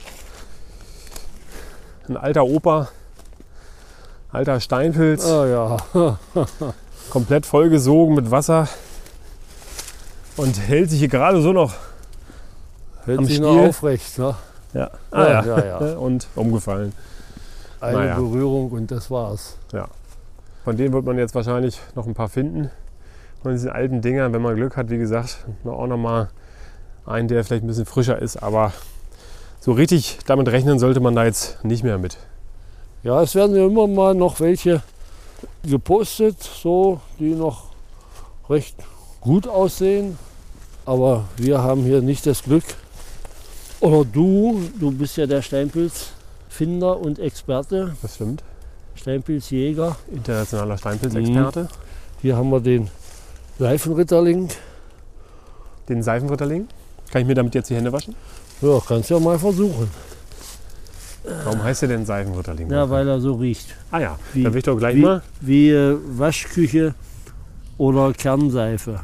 Ein 2.08 2.18
alter 2.18 2.46
Opa, 2.46 2.90
alter 4.32 4.60
Steinpilz, 4.60 5.26
Ah 5.26 5.46
ja, 5.48 5.78
komplett 7.10 7.46
vollgesogen 7.46 8.16
mit 8.16 8.30
Wasser 8.32 8.68
und 10.38 10.60
hält 10.68 10.90
sich 10.92 11.00
hier 11.00 11.08
gerade 11.08 11.42
so 11.42 11.52
noch. 11.54 11.74
hält 13.06 13.20
Am 13.20 13.26
sich 13.26 13.40
noch 13.40 13.54
Stiel. 13.56 13.70
aufrecht. 13.70 14.20
Ne? 14.20 14.36
Ja, 14.74 14.92
Ah, 15.12 15.24
ja, 15.24 15.46
ja, 15.46 15.66
ja. 15.66 15.78
und 15.98 16.28
umgefallen. 16.36 16.94
Eine 17.80 17.98
Naja. 17.98 18.16
Berührung 18.16 18.72
und 18.72 18.92
das 18.92 19.10
war's. 19.10 19.58
Von 20.64 20.78
denen 20.78 20.94
wird 20.94 21.06
man 21.06 21.18
jetzt 21.18 21.36
wahrscheinlich 21.36 21.80
noch 21.96 22.08
ein 22.08 22.14
paar 22.16 22.30
finden. 22.30 22.72
Von 23.44 23.52
diesen 23.52 23.70
alten 23.70 24.02
Dingern, 24.02 24.34
wenn 24.34 24.42
man 24.42 24.56
Glück 24.56 24.76
hat, 24.78 24.90
wie 24.90 24.98
gesagt, 24.98 25.46
noch 25.64 25.74
auch 25.78 25.86
noch 25.88 25.98
mal 25.98 26.30
einen, 27.06 27.28
der 27.28 27.44
vielleicht 27.44 27.64
ein 27.64 27.68
bisschen 27.68 27.86
frischer 27.86 28.20
ist. 28.20 28.42
Aber 28.42 28.74
so 29.66 29.72
richtig 29.72 30.20
damit 30.28 30.48
rechnen 30.50 30.78
sollte 30.78 31.00
man 31.00 31.16
da 31.16 31.26
jetzt 31.26 31.66
nicht 31.66 31.84
mehr 31.84 31.98
mit. 31.98 32.18
Ja, 33.02 33.24
es 33.24 33.34
werden 33.34 33.56
ja 33.56 33.66
immer 33.66 33.88
mal 33.88 34.14
noch 34.14 34.40
welche 34.40 34.84
gepostet, 35.64 36.38
so, 36.44 37.02
die 37.18 37.34
noch 37.34 37.72
recht 38.48 38.76
gut 39.22 39.48
aussehen. 39.48 40.20
Aber 40.86 41.26
wir 41.38 41.64
haben 41.64 41.84
hier 41.84 42.04
nicht 42.04 42.28
das 42.28 42.44
Glück. 42.44 42.64
Oder 43.80 44.06
du, 44.06 44.62
du 44.80 44.92
bist 44.92 45.18
ja 45.18 45.26
der 45.26 45.42
Steinpilzfinder 45.42 47.00
und 47.00 47.18
Experte, 47.18 47.96
Das 48.04 48.16
stimmt. 48.16 48.44
Steinpilzjäger. 48.94 49.96
Internationaler 50.14 50.78
Steinpilzexperte. 50.78 51.70
Hier 52.22 52.38
haben 52.38 52.52
wir 52.52 52.60
den 52.60 52.88
Seifenritterling. 53.58 54.48
Den 55.90 56.04
Seifenritterling. 56.04 56.68
Kann 57.12 57.22
ich 57.22 57.28
mir 57.28 57.34
damit 57.34 57.56
jetzt 57.56 57.72
die 57.72 57.76
Hände 57.76 57.92
waschen? 57.92 58.16
Ja, 58.62 58.82
kannst 58.88 59.10
ja 59.10 59.20
mal 59.20 59.38
versuchen. 59.38 59.90
Warum 61.44 61.64
heißt 61.64 61.82
der 61.84 61.90
denn 61.90 62.06
Seifenritterling? 62.06 62.70
Ja, 62.72 62.90
weil 62.90 63.08
er 63.08 63.20
so 63.20 63.34
riecht. 63.34 63.68
ah 63.92 64.00
ja, 64.00 64.20
Wie- 64.34 64.44
dann 64.44 64.54
will 64.54 64.60
ich 64.60 64.66
doch 64.66 64.78
gleich 64.78 64.96
wie- 64.96 65.02
mal. 65.02 65.22
Wie 65.42 65.70
äh, 65.72 65.98
Waschküche 66.18 66.94
oder 67.78 68.14
Kernseife. 68.14 69.00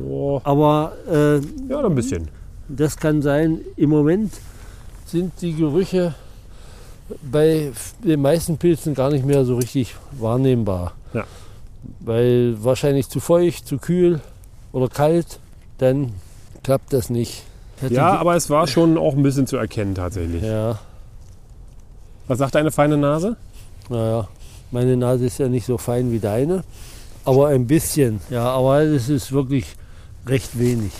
Oh, 0.00 0.40
Aber 0.44 0.92
äh, 1.10 1.38
ja, 1.68 1.84
ein 1.84 1.94
bisschen. 1.94 2.28
Das 2.68 2.96
kann 2.96 3.20
sein. 3.20 3.60
Im 3.76 3.90
Moment 3.90 4.32
sind 5.06 5.32
die 5.40 5.54
Gerüche 5.54 6.14
bei 7.30 7.72
den 8.04 8.22
meisten 8.22 8.56
Pilzen 8.56 8.94
gar 8.94 9.10
nicht 9.10 9.24
mehr 9.26 9.44
so 9.44 9.56
richtig 9.56 9.96
wahrnehmbar. 10.12 10.92
Ja. 11.12 11.24
Weil 11.98 12.62
wahrscheinlich 12.62 13.08
zu 13.08 13.18
feucht, 13.18 13.66
zu 13.66 13.78
kühl 13.78 14.20
oder 14.70 14.88
kalt, 14.88 15.40
dann 15.78 16.12
klappt 16.62 16.92
das 16.92 17.10
nicht. 17.10 17.42
Hätte 17.80 17.94
Ja, 17.94 18.18
aber 18.18 18.36
es 18.36 18.50
war 18.50 18.66
schon 18.66 18.98
auch 18.98 19.14
ein 19.14 19.22
bisschen 19.22 19.46
zu 19.46 19.56
erkennen 19.56 19.94
tatsächlich. 19.94 20.42
ja, 20.42 20.78
Was 22.28 22.38
sagt 22.38 22.54
deine 22.54 22.70
feine 22.70 22.96
Nase? 22.96 23.36
naja, 23.88 24.28
meine 24.70 24.96
Nase 24.96 25.26
ist 25.26 25.38
ja 25.38 25.48
nicht 25.48 25.66
so 25.66 25.78
fein 25.78 26.12
wie 26.12 26.20
deine, 26.20 26.62
aber 27.24 27.48
ein 27.48 27.66
bisschen. 27.66 28.20
Ja, 28.30 28.50
aber 28.50 28.82
es 28.82 29.08
ist 29.08 29.32
wirklich 29.32 29.74
recht 30.26 30.58
wenig. 30.58 30.92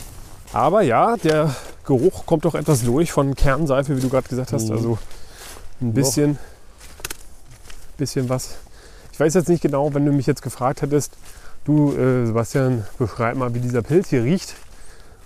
Aber 0.52 0.82
ja, 0.82 1.16
der 1.16 1.54
Geruch 1.84 2.26
kommt 2.26 2.44
doch 2.44 2.56
etwas 2.56 2.82
durch 2.82 3.12
von 3.12 3.36
Kernseife, 3.36 3.96
wie 3.96 4.00
du 4.00 4.08
gerade 4.08 4.28
gesagt 4.28 4.52
hast. 4.52 4.68
Mhm. 4.70 4.72
Also 4.76 4.98
ein 5.80 5.92
bisschen, 5.92 6.38
bisschen 7.96 8.28
was. 8.28 8.56
Ich 9.12 9.20
weiß 9.20 9.34
jetzt 9.34 9.48
nicht 9.48 9.62
genau, 9.62 9.94
wenn 9.94 10.04
du 10.04 10.12
mich 10.12 10.26
jetzt 10.26 10.42
gefragt 10.42 10.82
hättest, 10.82 11.12
du 11.64 11.92
äh, 11.92 12.26
Sebastian, 12.26 12.84
beschreib 12.98 13.36
mal, 13.36 13.54
wie 13.54 13.60
dieser 13.60 13.82
Pilz 13.82 14.08
hier 14.08 14.24
riecht, 14.24 14.54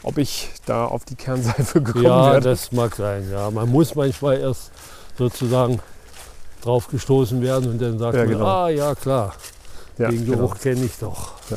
ob 0.05 0.19
ich 0.19 0.51
da 0.67 0.85
auf 0.87 1.05
die 1.05 1.17
Kernseife 1.17 1.81
gekommen 1.83 2.05
Ja, 2.05 2.33
wäre. 2.33 2.41
das 2.41 2.71
mag 2.73 2.95
sein. 2.95 3.29
Ja, 3.31 3.51
man 3.51 3.69
muss 3.71 3.95
manchmal 3.95 4.39
erst 4.39 4.71
sozusagen 5.19 5.81
drauf 6.63 6.89
gestoßen 6.89 7.43
werden 7.43 7.71
und 7.71 7.81
dann 7.83 7.99
sagt 7.99 8.15
Ja, 8.17 8.21
man, 8.25 8.33
genau. 8.33 8.47
ah 8.47 8.69
ja 8.69 8.95
klar, 8.95 9.35
ja, 9.99 10.09
den 10.11 10.25
genau. 10.25 10.37
Geruch 10.39 10.59
kenne 10.59 10.85
ich 10.85 10.97
doch. 10.99 11.33
Ja. 11.51 11.57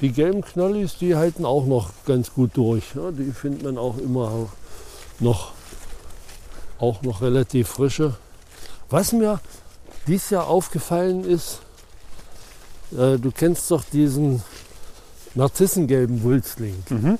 Die 0.00 0.10
gelben 0.12 0.42
Knollis, 0.42 0.96
die 0.98 1.14
halten 1.16 1.44
auch 1.46 1.64
noch 1.66 1.90
ganz 2.04 2.32
gut 2.34 2.50
durch. 2.54 2.94
Ja, 2.94 3.10
die 3.10 3.32
findet 3.32 3.62
man 3.62 3.78
auch 3.78 3.96
immer 3.98 4.48
noch, 5.20 5.52
auch 6.78 7.00
noch 7.02 7.22
relativ 7.22 7.68
frische. 7.68 8.14
Was 8.90 9.12
mir 9.12 9.40
dieses 10.06 10.30
Jahr 10.30 10.48
aufgefallen 10.48 11.24
ist, 11.24 11.60
äh, 12.92 13.16
du 13.18 13.30
kennst 13.30 13.70
doch 13.70 13.82
diesen 13.84 14.42
narzissengelben 15.34 16.22
Wulstling. 16.22 16.82
Mhm. 16.90 17.18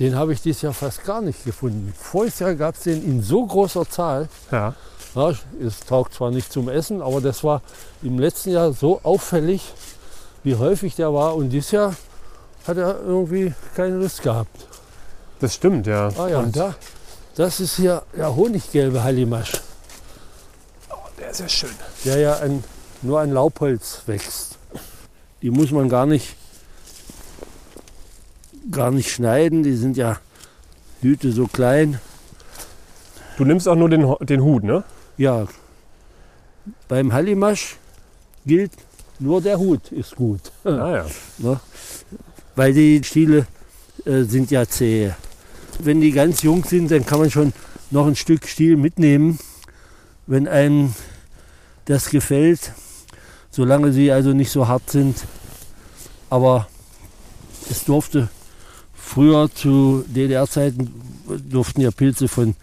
Den 0.00 0.16
habe 0.16 0.32
ich 0.32 0.42
dieses 0.42 0.62
Jahr 0.62 0.72
fast 0.74 1.04
gar 1.04 1.20
nicht 1.20 1.44
gefunden. 1.44 1.94
Voriges 1.96 2.40
Jahr 2.40 2.54
gab 2.54 2.74
es 2.74 2.82
den 2.82 3.04
in 3.04 3.22
so 3.22 3.46
großer 3.46 3.88
Zahl. 3.88 4.28
Ja, 4.50 4.74
Ja, 5.14 5.32
es 5.64 5.80
taugt 5.86 6.14
zwar 6.14 6.30
nicht 6.32 6.52
zum 6.52 6.68
Essen, 6.68 7.00
aber 7.00 7.20
das 7.20 7.44
war 7.44 7.62
im 8.02 8.18
letzten 8.18 8.50
Jahr 8.50 8.72
so 8.72 9.00
auffällig, 9.04 9.72
wie 10.42 10.56
häufig 10.56 10.96
der 10.96 11.14
war. 11.14 11.36
Und 11.36 11.50
dieses 11.50 11.70
Jahr 11.70 11.94
hat 12.66 12.76
er 12.76 13.00
irgendwie 13.00 13.54
keine 13.76 13.96
Lust 13.96 14.22
gehabt. 14.22 14.66
das 15.38 15.54
stimmt, 15.54 15.86
ja. 15.86 16.08
Ah 16.18 16.28
ja, 16.28 16.38
Und 16.40 16.56
da, 16.56 16.74
das 17.36 17.60
ist 17.60 17.76
hier 17.76 18.02
der 18.16 18.34
honiggelbe 18.34 19.04
Hallimasch, 19.04 19.52
der 21.18 21.30
ist 21.30 21.40
ja 21.40 21.48
schön. 21.48 21.70
der 22.04 22.18
ja 22.18 22.34
an, 22.38 22.64
nur 23.02 23.20
an 23.20 23.30
Laubholz 23.32 24.02
wächst. 24.06 24.58
Die 25.42 25.50
muss 25.50 25.70
man 25.70 25.88
gar 25.88 26.06
nicht, 26.06 26.36
gar 28.70 28.90
nicht 28.90 29.10
schneiden. 29.10 29.62
Die 29.62 29.76
sind 29.76 29.96
ja 29.96 30.18
Hüte 31.00 31.32
so 31.32 31.46
klein. 31.46 32.00
Du 33.36 33.44
nimmst 33.44 33.68
auch 33.68 33.74
nur 33.74 33.88
den, 33.88 34.14
den 34.20 34.42
Hut, 34.42 34.64
ne? 34.64 34.84
Ja, 35.16 35.46
beim 36.88 37.12
Hallimasch 37.12 37.76
gilt, 38.46 38.72
nur 39.18 39.40
der 39.40 39.58
Hut 39.58 39.92
ist 39.92 40.16
gut. 40.16 40.40
Ah, 40.64 40.96
ja. 40.96 41.06
Ne? 41.38 41.60
Weil 42.56 42.72
die 42.72 43.02
Stiele 43.02 43.46
äh, 44.04 44.22
sind 44.22 44.50
ja 44.50 44.66
zäh. 44.66 45.12
Wenn 45.80 46.00
die 46.00 46.12
ganz 46.12 46.42
jung 46.42 46.64
sind, 46.64 46.90
dann 46.90 47.04
kann 47.04 47.18
man 47.18 47.30
schon 47.30 47.52
noch 47.90 48.06
ein 48.06 48.16
Stück 48.16 48.46
Stiel 48.46 48.76
mitnehmen, 48.76 49.38
wenn 50.26 50.46
einem 50.46 50.94
das 51.86 52.10
gefällt, 52.10 52.72
solange 53.50 53.92
sie 53.92 54.12
also 54.12 54.32
nicht 54.32 54.50
so 54.50 54.68
hart 54.68 54.88
sind. 54.90 55.16
Aber 56.30 56.68
es 57.70 57.84
durfte 57.84 58.28
früher 59.04 59.50
zu 59.54 60.04
DDR-Zeiten 60.08 60.90
durften 61.48 61.82
ja 61.82 61.90
Pilze 61.90 62.26
von 62.26 62.56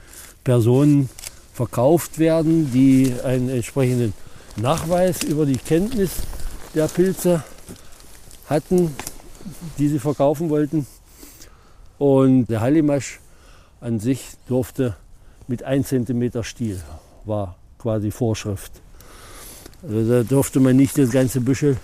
Personen 0.43 1.09
verkauft 1.53 2.19
werden, 2.19 2.71
die 2.71 3.13
einen 3.23 3.49
entsprechenden 3.49 4.13
Nachweis 4.57 5.23
über 5.23 5.45
die 5.45 5.57
Kenntnis 5.57 6.11
der 6.73 6.87
Pilze 6.87 7.43
hatten, 8.49 8.93
die 9.77 9.87
sie 9.87 9.99
verkaufen 9.99 10.49
wollten. 10.49 10.87
Und 11.97 12.47
der 12.47 12.61
Hallimasch 12.61 13.19
an 13.79 13.99
sich 13.99 14.23
durfte 14.47 14.95
mit 15.47 15.63
1 15.63 15.89
cm 15.89 16.43
Stiel, 16.43 16.81
war 17.25 17.55
quasi 17.77 18.11
Vorschrift. 18.11 18.71
Also 19.83 20.09
da 20.09 20.23
durfte 20.23 20.59
man 20.59 20.75
nicht 20.75 20.97
das 20.97 21.11
ganze 21.11 21.41
Büschel 21.41 21.77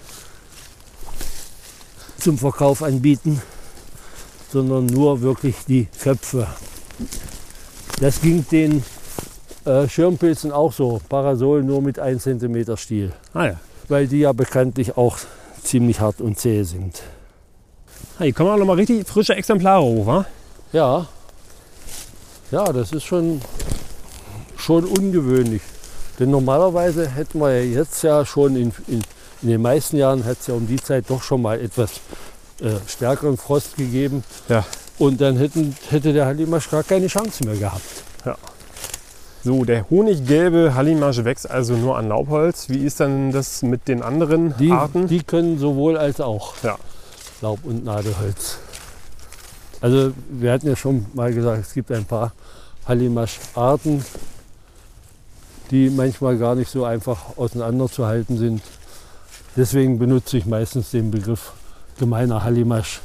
zum 2.20 2.38
Verkauf 2.38 2.84
anbieten, 2.84 3.42
sondern 4.52 4.86
nur 4.86 5.22
wirklich 5.22 5.56
die 5.68 5.88
Köpfe. 6.02 6.48
Das 8.00 8.22
ging 8.22 8.46
den 8.50 8.84
äh, 9.66 9.88
Schirmpilzen 9.88 10.52
auch 10.52 10.72
so. 10.72 11.02
Parasol 11.10 11.64
nur 11.64 11.82
mit 11.82 12.00
1 12.00 12.24
cm 12.24 12.78
Stiel. 12.78 13.12
Ah 13.34 13.46
ja. 13.46 13.60
Weil 13.88 14.08
die 14.08 14.20
ja 14.20 14.34
bekanntlich 14.34 14.98
auch 14.98 15.18
ziemlich 15.64 16.00
hart 16.00 16.22
und 16.22 16.40
zäh 16.40 16.64
sind. 16.64 17.02
Ah, 18.20 18.24
Hier 18.24 18.34
kommen 18.34 18.50
auch 18.50 18.58
noch 18.58 18.66
mal 18.66 18.76
richtig 18.76 19.08
frische 19.08 19.36
Exemplare 19.36 19.82
hoch, 19.84 20.06
wa? 20.06 20.26
Ja. 20.72 21.08
Ja, 22.52 22.72
das 22.72 22.94
ist 22.94 23.04
schon, 23.04 23.42
schon 24.58 24.86
ungewöhnlich. 24.86 25.62
Denn 26.20 26.32
normalerweise 26.32 27.08
hätten 27.08 27.40
wir 27.40 27.62
ja 27.62 27.80
jetzt 27.80 28.02
ja 28.04 28.26
schon 28.26 28.56
in, 28.56 28.74
in, 28.88 29.04
in 29.42 29.50
den 29.50 29.62
meisten 29.62 29.98
Jahren 29.98 30.26
hat 30.26 30.40
es 30.40 30.48
ja 30.48 30.56
um 30.56 30.66
die 30.68 30.78
Zeit 30.82 31.06
doch 31.10 31.22
schon 31.22 31.42
mal 31.42 31.60
etwas 31.60 31.92
äh, 32.62 32.76
stärkeren 32.88 33.38
Frost 33.38 33.76
gegeben. 33.78 34.24
Ja. 34.50 34.66
Und 35.00 35.22
dann 35.22 35.38
hätten, 35.38 35.76
hätte 35.90 36.12
der 36.14 36.26
Hallimasch 36.26 36.70
gar 36.70 36.84
keine 36.84 37.08
Chance 37.08 37.46
mehr 37.46 37.56
gehabt. 37.56 37.84
So, 39.44 39.64
der 39.64 39.90
honiggelbe 39.90 40.74
Hallimasch 40.76 41.24
wächst 41.24 41.50
also 41.50 41.76
nur 41.76 41.98
an 41.98 42.10
Laubholz. 42.10 42.68
Wie 42.70 42.84
ist 42.84 43.00
dann 43.00 43.32
das 43.32 43.62
mit 43.62 43.88
den 43.88 44.02
anderen 44.02 44.58
Die, 44.58 44.72
Arten? 44.72 45.08
die 45.08 45.24
können 45.24 45.58
sowohl 45.58 45.96
als 45.98 46.20
auch 46.20 46.56
Ja. 46.64 46.78
Laub- 47.42 47.64
und 47.64 47.86
Nadelholz. 47.86 48.58
Also 49.80 50.12
wir 50.30 50.52
hatten 50.52 50.68
ja 50.68 50.76
schon 50.76 51.06
mal 51.14 51.34
gesagt, 51.34 51.62
es 51.62 51.74
gibt 51.74 51.92
ein 51.92 52.04
paar 52.04 52.34
Hallimasch-Arten, 52.88 54.04
die 55.72 55.92
manchmal 55.92 56.38
gar 56.38 56.56
nicht 56.56 56.70
so 56.72 56.84
einfach 56.84 57.38
auseinanderzuhalten 57.38 58.38
sind. 58.38 58.62
Deswegen 59.56 60.00
benutze 60.00 60.38
ich 60.38 60.46
meistens 60.46 60.92
den 60.92 61.12
Begriff 61.12 61.54
gemeiner 61.98 62.44
Hallimasch. 62.44 63.02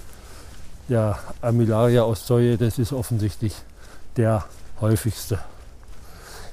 Der 0.88 1.18
Amilaria 1.40 2.02
aus 2.02 2.26
Zeue, 2.26 2.58
das 2.58 2.78
ist 2.78 2.92
offensichtlich 2.92 3.54
der 4.16 4.44
häufigste. 4.80 5.38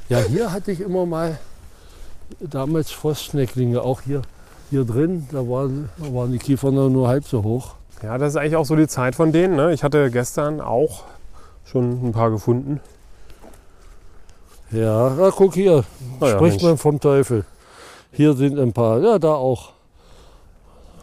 Ja, 0.08 0.20
hier 0.20 0.52
hatte 0.52 0.72
ich 0.72 0.82
immer 0.82 1.06
mal 1.06 1.38
damals 2.40 2.92
Frostschnecklinge, 2.92 3.82
auch 3.82 4.02
hier, 4.02 4.22
hier 4.70 4.86
drin. 4.86 5.28
Da 5.32 5.40
waren, 5.40 5.90
da 5.98 6.14
waren 6.14 6.32
die 6.32 6.38
Kiefern 6.38 6.76
nur 6.76 7.08
halb 7.08 7.26
so 7.28 7.44
hoch. 7.44 7.76
Ja, 8.02 8.18
das 8.18 8.34
ist 8.34 8.36
eigentlich 8.38 8.56
auch 8.56 8.66
so 8.66 8.76
die 8.76 8.88
Zeit 8.88 9.16
von 9.16 9.32
denen. 9.32 9.56
Ne? 9.56 9.74
Ich 9.74 9.84
hatte 9.84 10.10
gestern 10.10 10.62
auch 10.62 11.04
schon 11.66 12.08
ein 12.08 12.12
paar 12.12 12.32
gefunden. 12.32 12.80
Ja, 14.72 15.14
na, 15.18 15.32
guck 15.32 15.56
hier, 15.56 15.84
Ah 16.20 16.28
ja, 16.28 16.36
spricht 16.36 16.58
Mensch. 16.58 16.64
man 16.64 16.78
vom 16.78 17.00
Teufel. 17.00 17.44
Hier 18.12 18.34
sind 18.34 18.58
ein 18.60 18.72
paar, 18.72 19.00
ja, 19.02 19.20
da 19.20 19.34
auch. 19.34 19.74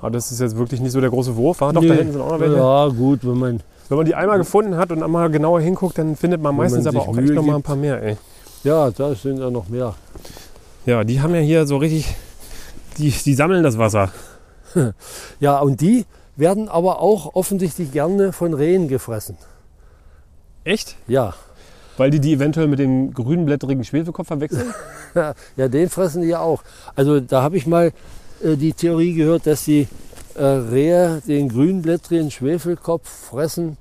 Aber 0.00 0.10
das 0.10 0.30
ist 0.30 0.40
jetzt 0.40 0.56
wirklich 0.56 0.80
nicht 0.80 0.92
so 0.92 1.00
der 1.00 1.10
große 1.10 1.36
Wurf. 1.36 1.60
War? 1.60 1.72
Doch, 1.72 1.80
da 1.80 1.88
Nee, 1.88 1.94
hinten 1.96 2.12
sind 2.12 2.22
auch 2.22 2.32
noch 2.32 2.40
welche. 2.40 2.56
Ja, 2.56 2.88
gut, 2.88 3.20
wenn 3.22 3.38
man, 3.38 3.60
Wenn 3.88 3.96
man 3.96 4.06
die 4.06 4.14
einmal 4.14 4.38
gefunden 4.38 4.76
hat 4.76 4.92
und 4.92 5.02
einmal 5.02 5.30
genauer 5.30 5.60
hinguckt, 5.60 5.98
dann 5.98 6.16
findet 6.16 6.40
man 6.42 6.54
meistens 6.56 6.84
man 6.84 6.96
aber 6.96 7.08
auch 7.08 7.16
echt 7.16 7.32
noch 7.32 7.42
mal 7.42 7.56
ein 7.56 7.62
paar 7.62 7.76
mehr. 7.76 8.02
Ey. 8.02 8.16
ja, 8.64 8.90
da 8.90 9.14
sind 9.14 9.38
ja 9.38 9.50
noch 9.50 9.68
mehr. 9.68 9.94
Ja, 10.84 11.02
die 11.04 11.20
haben 11.20 11.34
ja 11.34 11.40
hier 11.40 11.66
so 11.66 11.76
richtig, 11.78 12.14
die, 12.98 13.10
die 13.10 13.34
sammeln 13.34 13.62
das 13.62 13.78
Wasser. 13.78 14.10
Ja, 15.40 15.60
und 15.60 15.80
die 15.80 16.04
werden 16.36 16.68
aber 16.68 17.00
auch 17.00 17.34
offensichtlich 17.34 17.92
gerne 17.92 18.32
von 18.34 18.52
Rehen 18.52 18.88
gefressen. 18.88 19.38
Echt? 20.64 20.96
Ja, 21.06 21.32
Weil 21.96 22.10
die 22.10 22.20
die 22.20 22.34
eventuell 22.34 22.66
mit 22.66 22.78
dem 22.78 23.14
grünblättrigen 23.14 23.84
Schwefelkopf 23.84 24.26
verwechseln? 24.26 24.74
ja, 25.56 25.68
den 25.68 25.88
fressen 25.88 26.20
die 26.22 26.28
ja 26.28 26.40
auch. 26.40 26.62
Also 26.94 27.20
da 27.20 27.40
habe 27.40 27.56
ich 27.56 27.66
mal 27.66 27.92
äh, 28.42 28.56
die 28.56 28.72
Theorie 28.72 29.14
gehört, 29.14 29.46
dass 29.46 29.64
die 29.64 29.88
äh, 30.34 30.44
Rehe 30.44 31.22
den 31.26 31.48
grünblättrigen 31.48 32.30
Schwefelkopf 32.30 33.08
fressen, 33.08 33.76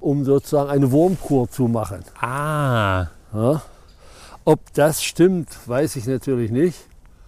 um 0.00 0.24
sozusagen 0.24 0.70
eine 0.70 0.90
Wurmkur 0.90 1.50
zu 1.50 1.68
machen. 1.68 2.04
ah. 2.20 3.06
Ja? 3.32 3.62
Ob 4.44 4.60
das 4.74 5.02
stimmt, 5.02 5.48
weiß 5.66 5.96
ich 5.96 6.06
natürlich 6.06 6.50
nicht. 6.50 6.78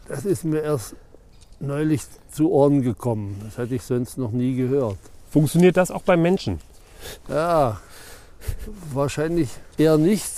Das 0.06 0.24
ist 0.24 0.44
mir 0.44 0.60
erst 0.60 0.94
neulich 1.58 2.02
zu 2.30 2.50
Ohren 2.52 2.82
gekommen. 2.82 3.40
Das 3.44 3.56
hatte 3.56 3.74
ich 3.74 3.82
sonst 3.82 4.18
noch 4.18 4.32
nie 4.32 4.54
gehört. 4.54 4.98
Funktioniert 5.30 5.76
das 5.78 5.90
auch 5.90 6.02
beim 6.02 6.20
Menschen? 6.20 6.60
Ja, 7.28 7.80
wahrscheinlich 8.92 9.48
eher 9.78 9.96
nicht. 9.96 10.30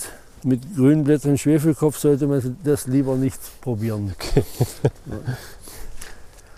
Mit 0.43 0.75
Grünblättern 0.75 1.37
Schwefelkopf 1.37 1.97
sollte 1.97 2.25
man 2.25 2.57
das 2.63 2.87
lieber 2.87 3.15
nicht 3.15 3.39
probieren. 3.59 4.15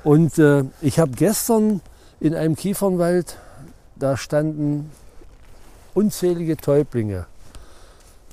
Und 0.03 0.39
äh, 0.39 0.63
ich 0.81 0.99
habe 0.99 1.11
gestern 1.11 1.81
in 2.19 2.35
einem 2.35 2.55
Kiefernwald, 2.55 3.37
da 3.95 4.17
standen 4.17 4.91
unzählige 5.93 6.57
Täublinge. 6.57 7.25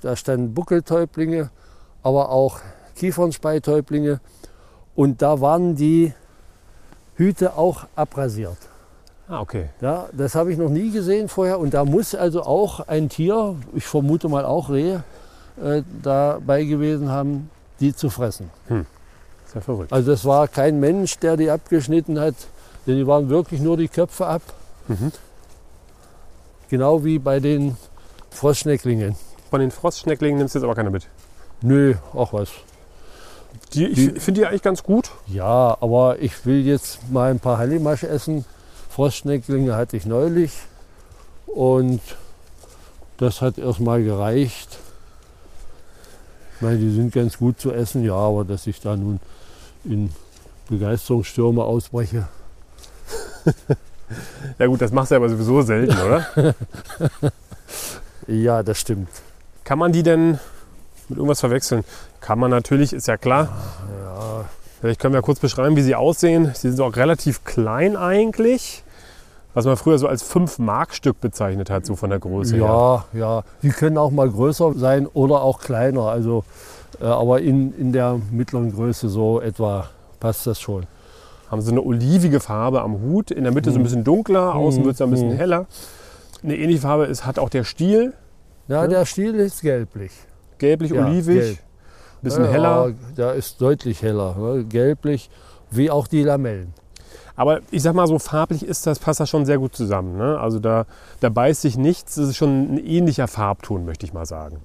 Da 0.00 0.16
standen 0.16 0.54
Buckeltäublinge, 0.54 1.50
aber 2.02 2.30
auch 2.30 2.60
Kiefernspeitäublinge. 2.96 4.20
Und 4.94 5.22
da 5.22 5.40
waren 5.40 5.76
die 5.76 6.14
Hüte 7.16 7.56
auch 7.56 7.86
abrasiert. 7.96 8.58
Ah, 9.28 9.40
okay. 9.40 9.68
Ja, 9.80 10.08
das 10.12 10.34
habe 10.34 10.52
ich 10.52 10.58
noch 10.58 10.70
nie 10.70 10.90
gesehen 10.90 11.28
vorher. 11.28 11.58
Und 11.58 11.74
da 11.74 11.84
muss 11.84 12.14
also 12.14 12.42
auch 12.42 12.88
ein 12.88 13.08
Tier, 13.08 13.56
ich 13.74 13.84
vermute 13.84 14.28
mal 14.28 14.44
auch 14.44 14.70
Rehe, 14.70 15.04
äh, 15.62 15.82
dabei 16.02 16.64
gewesen 16.64 17.10
haben, 17.10 17.50
die 17.80 17.94
zu 17.94 18.08
fressen. 18.08 18.50
Ist 18.80 18.97
ja 19.54 19.60
verrückt. 19.60 19.92
Also 19.92 20.10
das 20.10 20.24
war 20.24 20.48
kein 20.48 20.80
Mensch, 20.80 21.18
der 21.18 21.36
die 21.36 21.50
abgeschnitten 21.50 22.18
hat, 22.18 22.34
denn 22.86 22.96
die 22.96 23.06
waren 23.06 23.28
wirklich 23.28 23.60
nur 23.60 23.76
die 23.76 23.88
Köpfe 23.88 24.26
ab. 24.26 24.42
Mhm. 24.88 25.12
Genau 26.68 27.04
wie 27.04 27.18
bei 27.18 27.40
den 27.40 27.76
Frostschnecklingen. 28.30 29.16
Von 29.50 29.60
den 29.60 29.70
Frostschnecklingen 29.70 30.38
nimmst 30.38 30.54
du 30.54 30.58
jetzt 30.58 30.64
aber 30.64 30.74
keine 30.74 30.90
mit. 30.90 31.06
Nö, 31.62 31.94
auch 32.12 32.32
was. 32.32 32.50
Die, 33.72 33.86
ich 33.86 34.22
finde 34.22 34.40
die 34.40 34.46
eigentlich 34.46 34.62
ganz 34.62 34.82
gut. 34.82 35.10
Ja, 35.26 35.76
aber 35.80 36.18
ich 36.20 36.46
will 36.46 36.64
jetzt 36.66 37.10
mal 37.10 37.30
ein 37.30 37.40
paar 37.40 37.58
Hallimasch 37.58 38.04
essen. 38.04 38.44
Frostschnecklinge 38.90 39.74
hatte 39.74 39.96
ich 39.96 40.06
neulich 40.06 40.52
und 41.46 42.00
das 43.16 43.40
hat 43.40 43.58
erstmal 43.58 44.02
gereicht. 44.02 44.78
Ich 46.56 46.62
meine, 46.62 46.78
die 46.78 46.90
sind 46.90 47.12
ganz 47.12 47.38
gut 47.38 47.60
zu 47.60 47.72
essen, 47.72 48.04
ja, 48.04 48.14
aber 48.14 48.44
dass 48.44 48.66
ich 48.66 48.80
da 48.80 48.96
nun 48.96 49.20
in 49.88 50.10
Begeisterungsstürme 50.68 51.62
ausbreche. 51.64 52.28
Ja 54.58 54.66
gut, 54.66 54.80
das 54.80 54.90
machst 54.90 55.10
du 55.10 55.16
aber 55.16 55.28
sowieso 55.28 55.60
selten, 55.60 55.94
oder? 55.98 56.54
Ja, 58.26 58.62
das 58.62 58.78
stimmt. 58.78 59.08
Kann 59.64 59.78
man 59.78 59.92
die 59.92 60.02
denn 60.02 60.38
mit 61.08 61.18
irgendwas 61.18 61.40
verwechseln? 61.40 61.84
Kann 62.20 62.38
man 62.38 62.50
natürlich, 62.50 62.92
ist 62.92 63.06
ja 63.06 63.16
klar. 63.16 63.48
Ja, 64.02 64.44
Vielleicht 64.80 65.00
können 65.00 65.14
wir 65.14 65.22
kurz 65.22 65.40
beschreiben, 65.40 65.76
wie 65.76 65.82
sie 65.82 65.94
aussehen. 65.94 66.52
Sie 66.54 66.70
sind 66.70 66.80
auch 66.80 66.96
relativ 66.96 67.44
klein 67.44 67.96
eigentlich. 67.96 68.82
Was 69.54 69.64
man 69.64 69.76
früher 69.76 69.98
so 69.98 70.06
als 70.06 70.24
5-Mark-Stück 70.30 71.20
bezeichnet 71.20 71.68
hat, 71.68 71.84
so 71.84 71.96
von 71.96 72.10
der 72.10 72.18
Größe 72.18 72.56
her. 72.56 72.64
ja, 72.64 73.04
ja. 73.18 73.42
Die 73.62 73.70
können 73.70 73.98
auch 73.98 74.10
mal 74.10 74.30
größer 74.30 74.74
sein 74.74 75.06
oder 75.06 75.42
auch 75.42 75.60
kleiner. 75.60 76.02
Also, 76.02 76.44
aber 77.00 77.40
in, 77.40 77.72
in 77.78 77.92
der 77.92 78.20
mittleren 78.30 78.72
Größe 78.72 79.08
so 79.08 79.40
etwa 79.40 79.88
passt 80.20 80.46
das 80.46 80.60
schon. 80.60 80.86
Haben 81.50 81.60
so 81.62 81.70
eine 81.70 81.82
olivige 81.82 82.40
Farbe 82.40 82.82
am 82.82 83.00
Hut, 83.00 83.30
in 83.30 83.44
der 83.44 83.52
Mitte 83.52 83.70
so 83.70 83.78
ein 83.78 83.82
bisschen 83.82 84.04
dunkler, 84.04 84.54
außen 84.54 84.82
Mhm. 84.82 84.86
wird 84.86 84.94
es 84.96 85.02
ein 85.02 85.10
bisschen 85.10 85.30
Mhm. 85.34 85.36
heller. 85.36 85.66
Eine 86.42 86.56
ähnliche 86.56 86.82
Farbe 86.82 87.06
ist, 87.06 87.24
hat 87.26 87.38
auch 87.38 87.48
der 87.48 87.64
Stiel, 87.64 88.12
Ja, 88.68 88.82
Ja. 88.82 88.86
der 88.88 89.06
Stiel 89.06 89.34
ist 89.36 89.62
gelblich. 89.62 90.12
gelblich, 90.58 90.90
Ja, 90.90 91.06
olivig, 91.06 91.38
gelb. 91.40 91.58
ein 91.58 92.22
bisschen 92.22 92.44
Ja, 92.44 92.50
heller. 92.50 92.92
Der 93.16 93.32
ist 93.32 93.60
deutlich 93.62 94.02
heller, 94.02 94.36
ne? 94.38 94.64
gelblich 94.64 95.30
wie 95.70 95.90
auch 95.90 96.06
die 96.06 96.22
Lamellen. 96.22 96.74
Aber 97.34 97.60
ich 97.70 97.82
sag 97.82 97.94
mal 97.94 98.06
so, 98.06 98.18
farblich 98.18 98.64
ist 98.66 98.86
das, 98.86 98.98
passt 98.98 99.20
das 99.20 99.30
schon 99.30 99.46
sehr 99.46 99.56
gut 99.58 99.74
zusammen. 99.74 100.18
Ne? 100.18 100.38
Also 100.38 100.58
da, 100.58 100.84
da 101.20 101.28
beißt 101.30 101.62
sich 101.62 101.78
nichts. 101.78 102.16
Das 102.16 102.28
ist 102.28 102.36
schon 102.36 102.74
ein 102.74 102.84
ähnlicher 102.84 103.26
Farbton, 103.28 103.84
möchte 103.86 104.04
ich 104.04 104.12
mal 104.12 104.26
sagen. 104.26 104.58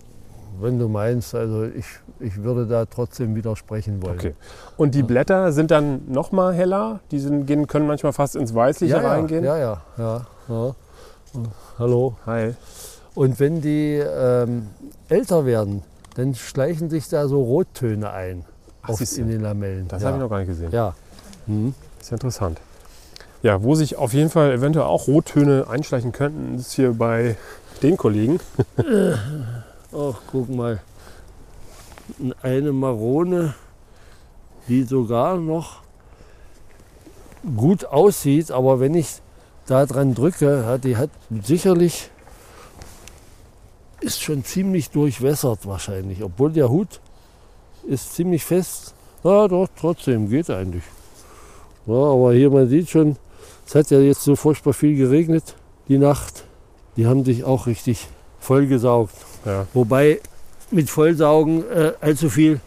Wenn 0.60 0.80
du 0.80 0.88
meinst, 0.88 1.36
also 1.36 1.64
ich, 1.64 1.86
ich 2.20 2.44
würde 2.44 2.66
da 2.66 2.86
trotzdem 2.86 3.36
widersprechen 3.36 4.02
wollen. 4.02 4.20
Okay. 4.20 4.34
Und 4.78 4.96
die 4.96 5.04
Blätter 5.04 5.52
sind 5.52 5.72
dann 5.72 6.02
noch 6.08 6.32
mal 6.32 6.54
heller? 6.54 7.00
Die 7.12 7.20
sind, 7.20 7.46
gehen, 7.46 7.68
können 7.68 7.88
manchmal 7.88 8.14
fast 8.14 8.36
ins 8.36 8.54
Weißliche 8.54 8.96
Ja, 8.96 9.02
ja, 9.02 9.10
reingehen? 9.10 9.44
ja, 9.44 9.58
ja, 9.58 9.82
ja, 9.98 10.26
ja. 10.50 10.76
Hallo. 11.80 12.16
Hi. 12.26 12.54
Und 13.16 13.40
wenn 13.40 13.62
die 13.62 13.96
ähm, 13.96 14.68
älter 15.10 15.46
werden, 15.46 15.84
dann 16.16 16.36
schleichen 16.36 16.90
sich 16.90 17.10
da 17.10 17.28
so 17.28 17.42
Rottöne 17.42 18.12
ein. 18.12 18.46
Ach, 18.84 19.00
in 19.00 19.28
den 19.28 19.42
Lamellen. 19.42 19.88
Das 19.88 20.02
ja. 20.02 20.08
habe 20.08 20.18
ich 20.18 20.24
noch 20.24 20.30
gar 20.30 20.40
nicht 20.40 20.48
gesehen. 20.48 20.72
Ja. 20.72 20.94
Das 21.48 21.58
ist 22.02 22.10
ja 22.12 22.16
interessant. 22.16 22.60
Ja, 23.42 23.62
wo 23.64 23.76
sich 23.76 23.98
auf 23.98 24.14
jeden 24.14 24.30
Fall 24.30 24.52
eventuell 24.52 24.86
auch 24.86 25.08
Rottöne 25.08 25.68
einschleichen 25.70 26.12
könnten, 26.12 26.56
ist 26.56 26.74
hier 26.74 26.94
bei 26.94 27.36
den 27.82 27.98
Kollegen. 27.98 28.40
Ach, 29.96 30.20
guck 30.32 30.50
mal. 30.50 30.82
Eine 32.42 32.72
Marone, 32.72 33.54
die 34.68 34.84
sogar 34.84 35.38
noch 35.38 35.82
gut 37.56 37.86
aussieht, 37.86 38.50
aber 38.50 38.80
wenn 38.80 38.96
ich 38.96 39.22
da 39.68 39.86
dran 39.86 40.16
drücke, 40.16 40.80
die 40.84 40.98
hat 40.98 41.12
sicherlich, 41.44 42.10
ist 44.02 44.22
schon 44.22 44.44
ziemlich 44.44 44.90
durchwässert 44.90 45.66
wahrscheinlich, 45.68 46.24
obwohl 46.24 46.52
der 46.52 46.70
Hut 46.70 47.00
ist 47.88 48.16
ziemlich 48.16 48.44
fest. 48.44 48.96
Ja, 49.24 49.48
doch, 49.48 49.68
trotzdem, 49.80 50.28
geht 50.28 50.50
eigentlich. 50.50 50.84
Ja, 51.86 51.94
aber 51.94 52.34
hier, 52.34 52.50
man 52.50 52.68
sieht 52.68 52.90
schon, 52.90 53.16
es 53.68 53.76
hat 53.76 53.92
ja 53.92 54.00
jetzt 54.00 54.24
so 54.24 54.36
furchtbar 54.36 54.74
viel 54.74 54.98
geregnet, 54.98 55.56
die 55.88 56.00
Nacht. 56.00 56.46
Die 56.98 57.06
haben 57.06 57.24
sich 57.24 57.44
auch 57.44 57.68
richtig 57.68 58.08
vollgesaugt. 58.40 59.14
Ja. 59.46 59.66
Wobei 59.74 60.20
mit 60.72 60.90
Vollsaugen 60.90 61.64
äh, 61.70 61.92
allzu 62.02 62.30
viel 62.30 62.60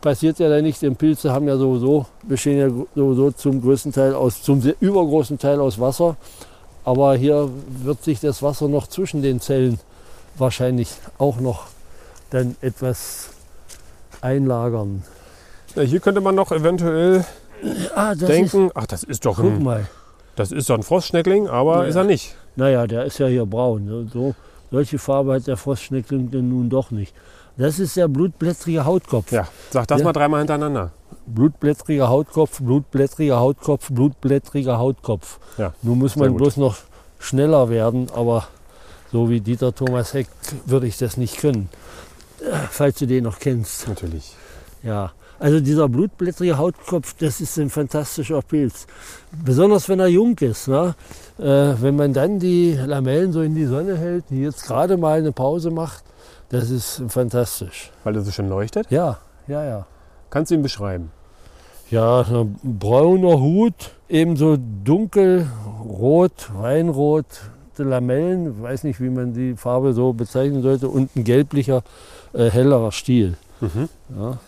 passiert 0.00 0.38
ja 0.38 0.48
da 0.50 0.60
nicht, 0.60 0.82
denn 0.82 0.96
Pilze 0.96 1.32
haben 1.32 1.48
ja 1.48 1.56
sowieso, 1.56 2.06
bestehen 2.22 2.58
ja 2.58 2.68
sowieso 2.94 3.30
zum 3.30 3.62
größten 3.62 3.92
Teil 3.92 4.14
aus, 4.14 4.42
zum 4.42 4.60
sehr 4.60 4.74
übergroßen 4.80 5.38
Teil 5.38 5.60
aus 5.60 5.80
Wasser. 5.80 6.16
Aber 6.84 7.16
hier 7.16 7.48
wird 7.82 8.02
sich 8.04 8.20
das 8.20 8.42
Wasser 8.42 8.68
noch 8.68 8.86
zwischen 8.88 9.22
den 9.22 9.40
Zellen 9.40 9.80
wahrscheinlich 10.36 10.90
auch 11.16 11.40
noch 11.40 11.68
dann 12.30 12.56
etwas 12.60 13.30
einlagern. 14.20 15.02
Ja, 15.74 15.82
hier 15.82 16.00
könnte 16.00 16.20
man 16.20 16.34
noch 16.34 16.52
eventuell 16.52 17.24
Ah, 17.94 18.14
denken, 18.14 18.70
ach, 18.74 18.86
das 18.86 19.04
ist 19.04 19.24
doch 19.24 19.36
Guck 19.36 19.46
ein, 19.46 19.62
mal. 19.62 19.86
das 20.36 20.52
ist 20.52 20.68
doch 20.68 20.74
ein 20.74 20.82
Frostschneckling, 20.82 21.48
aber 21.48 21.84
Ja. 21.84 21.88
ist 21.88 21.94
er 21.96 22.04
nicht. 22.04 22.34
Naja, 22.56 22.86
der 22.86 23.04
ist 23.06 23.18
ja 23.18 23.26
hier 23.26 23.46
braun. 23.46 24.10
So, 24.12 24.34
solche 24.74 24.98
Farbe 24.98 25.34
hat 25.34 25.46
der 25.46 25.56
Frostschneckling 25.56 26.30
denn 26.30 26.48
nun 26.48 26.68
doch 26.68 26.90
nicht. 26.90 27.14
Das 27.56 27.78
ist 27.78 27.96
der 27.96 28.08
blutblättrige 28.08 28.84
Hautkopf. 28.84 29.30
Ja, 29.30 29.46
sag 29.70 29.86
das 29.86 30.00
Ja. 30.00 30.04
mal 30.04 30.12
dreimal 30.12 30.40
hintereinander. 30.40 30.90
Blutblättriger 31.26 32.08
Hautkopf, 32.08 32.60
blutblättriger 32.60 33.38
Hautkopf, 33.38 33.88
blutblättriger 33.90 34.78
Hautkopf. 34.78 35.38
Ja, 35.56 35.72
Nun 35.82 36.00
muss 36.00 36.16
man 36.16 36.34
bloß 36.34 36.56
noch 36.56 36.76
schneller 37.20 37.68
werden, 37.70 38.08
aber 38.14 38.48
so 39.12 39.30
wie 39.30 39.40
Dieter 39.40 39.72
Thomas 39.74 40.12
Heck 40.12 40.26
würde 40.66 40.86
ich 40.88 40.98
das 40.98 41.16
nicht 41.16 41.38
können. 41.38 41.68
Äh, 42.40 42.52
Falls 42.70 42.98
du 42.98 43.06
den 43.06 43.24
noch 43.24 43.38
kennst. 43.38 43.86
Natürlich. 43.88 44.34
Ja. 44.82 45.12
Also 45.44 45.60
dieser 45.60 45.90
blutblättrige 45.90 46.56
Hautkopf, 46.56 47.16
das 47.18 47.42
ist 47.42 47.58
ein 47.58 47.68
fantastischer 47.68 48.40
Pilz. 48.40 48.86
Besonders 49.44 49.90
wenn 49.90 50.00
er 50.00 50.06
jung 50.06 50.38
ist. 50.38 50.68
Ne? 50.68 50.94
Äh, 51.38 51.74
wenn 51.82 51.96
man 51.96 52.14
dann 52.14 52.38
die 52.38 52.72
Lamellen 52.72 53.30
so 53.30 53.42
in 53.42 53.54
die 53.54 53.66
Sonne 53.66 53.98
hält, 53.98 54.24
die 54.30 54.40
jetzt 54.40 54.66
gerade 54.66 54.96
mal 54.96 55.18
eine 55.18 55.32
Pause 55.32 55.70
macht, 55.70 56.02
das 56.48 56.70
ist 56.70 57.02
fantastisch. 57.08 57.92
Weil 58.04 58.16
er 58.16 58.22
so 58.22 58.30
schön 58.30 58.48
leuchtet. 58.48 58.90
Ja, 58.90 59.18
ja, 59.46 59.62
ja. 59.62 59.86
Kannst 60.30 60.50
du 60.50 60.54
ihn 60.54 60.62
beschreiben? 60.62 61.10
Ja, 61.90 62.22
ein 62.22 62.58
brauner 62.62 63.38
Hut, 63.38 63.90
ebenso 64.08 64.56
dunkelrot, 64.56 66.54
weinrot, 66.54 67.26
Lamellen, 67.76 68.62
weiß 68.62 68.84
nicht, 68.84 68.98
wie 68.98 69.10
man 69.10 69.34
die 69.34 69.56
Farbe 69.56 69.92
so 69.92 70.14
bezeichnen 70.14 70.62
sollte, 70.62 70.88
und 70.88 71.14
ein 71.14 71.24
gelblicher, 71.24 71.82
äh, 72.32 72.48
hellerer 72.48 72.92
Stiel. 72.92 73.34
Mhm. 73.60 73.90
Ja. 74.18 74.38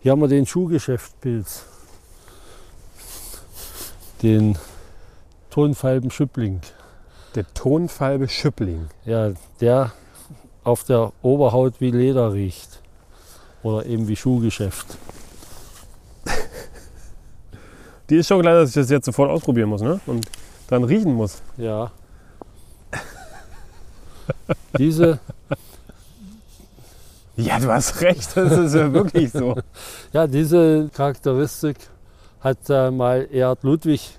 Hier 0.00 0.12
haben 0.12 0.20
wir 0.20 0.28
den 0.28 0.44
Schuhgeschäftpilz, 0.44 1.64
den 4.22 4.58
Tonfalbenschüppling. 5.50 6.60
Der 7.34 7.46
Tonfalbe 7.54 8.28
Schüppling. 8.28 8.88
Ja, 9.04 9.32
der 9.60 9.92
auf 10.62 10.84
der 10.84 11.12
Oberhaut 11.22 11.80
wie 11.80 11.90
Leder 11.90 12.32
riecht. 12.32 12.80
Oder 13.62 13.86
eben 13.86 14.08
wie 14.08 14.16
Schuhgeschäft. 14.16 14.98
Die 18.14 18.20
ist 18.20 18.28
schon 18.28 18.42
klar, 18.42 18.54
dass 18.54 18.68
ich 18.68 18.74
das 18.76 18.90
jetzt 18.90 19.06
sofort 19.06 19.28
ausprobieren 19.28 19.68
muss 19.70 19.82
ne? 19.82 19.98
und 20.06 20.24
dran 20.68 20.84
riechen 20.84 21.14
muss. 21.14 21.42
Ja. 21.56 21.90
Diese, 24.78 25.18
Ja, 27.36 27.58
du 27.58 27.72
hast 27.72 28.00
recht, 28.02 28.36
das 28.36 28.56
ist 28.56 28.76
ja 28.76 28.92
wirklich 28.92 29.32
so. 29.32 29.56
ja, 30.12 30.28
diese 30.28 30.88
Charakteristik 30.94 31.76
hat 32.38 32.58
äh, 32.68 32.92
mal 32.92 33.26
Erhard 33.32 33.64
Ludwig 33.64 34.16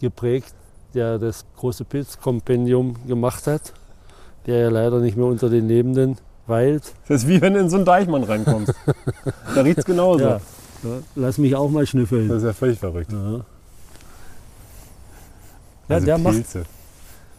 geprägt, 0.00 0.54
der 0.94 1.18
das 1.18 1.44
große 1.58 1.84
Pilzkompendium 1.84 3.06
gemacht 3.06 3.46
hat, 3.46 3.74
der 4.46 4.60
ja 4.60 4.68
leider 4.70 5.00
nicht 5.00 5.18
mehr 5.18 5.26
unter 5.26 5.50
den 5.50 5.68
Lebenden 5.68 6.16
weilt. 6.46 6.94
Das 7.06 7.24
ist 7.24 7.28
wie 7.28 7.42
wenn 7.42 7.52
du 7.52 7.60
in 7.60 7.68
so 7.68 7.76
einen 7.76 7.84
Deichmann 7.84 8.24
reinkommst. 8.24 8.72
Da 9.54 9.60
riecht 9.60 9.80
es 9.80 9.84
genauso. 9.84 10.24
Ja. 10.24 10.40
Ja, 10.82 10.90
lass 11.14 11.38
mich 11.38 11.54
auch 11.54 11.70
mal 11.70 11.86
schnüffeln. 11.86 12.28
Das 12.28 12.38
ist 12.38 12.44
ja 12.44 12.52
völlig 12.52 12.78
verrückt. 12.78 13.12
Ja, 13.12 13.18
ja 13.32 13.40
also 15.88 16.06
der, 16.06 16.18
macht, 16.18 16.34
Pilze. 16.34 16.62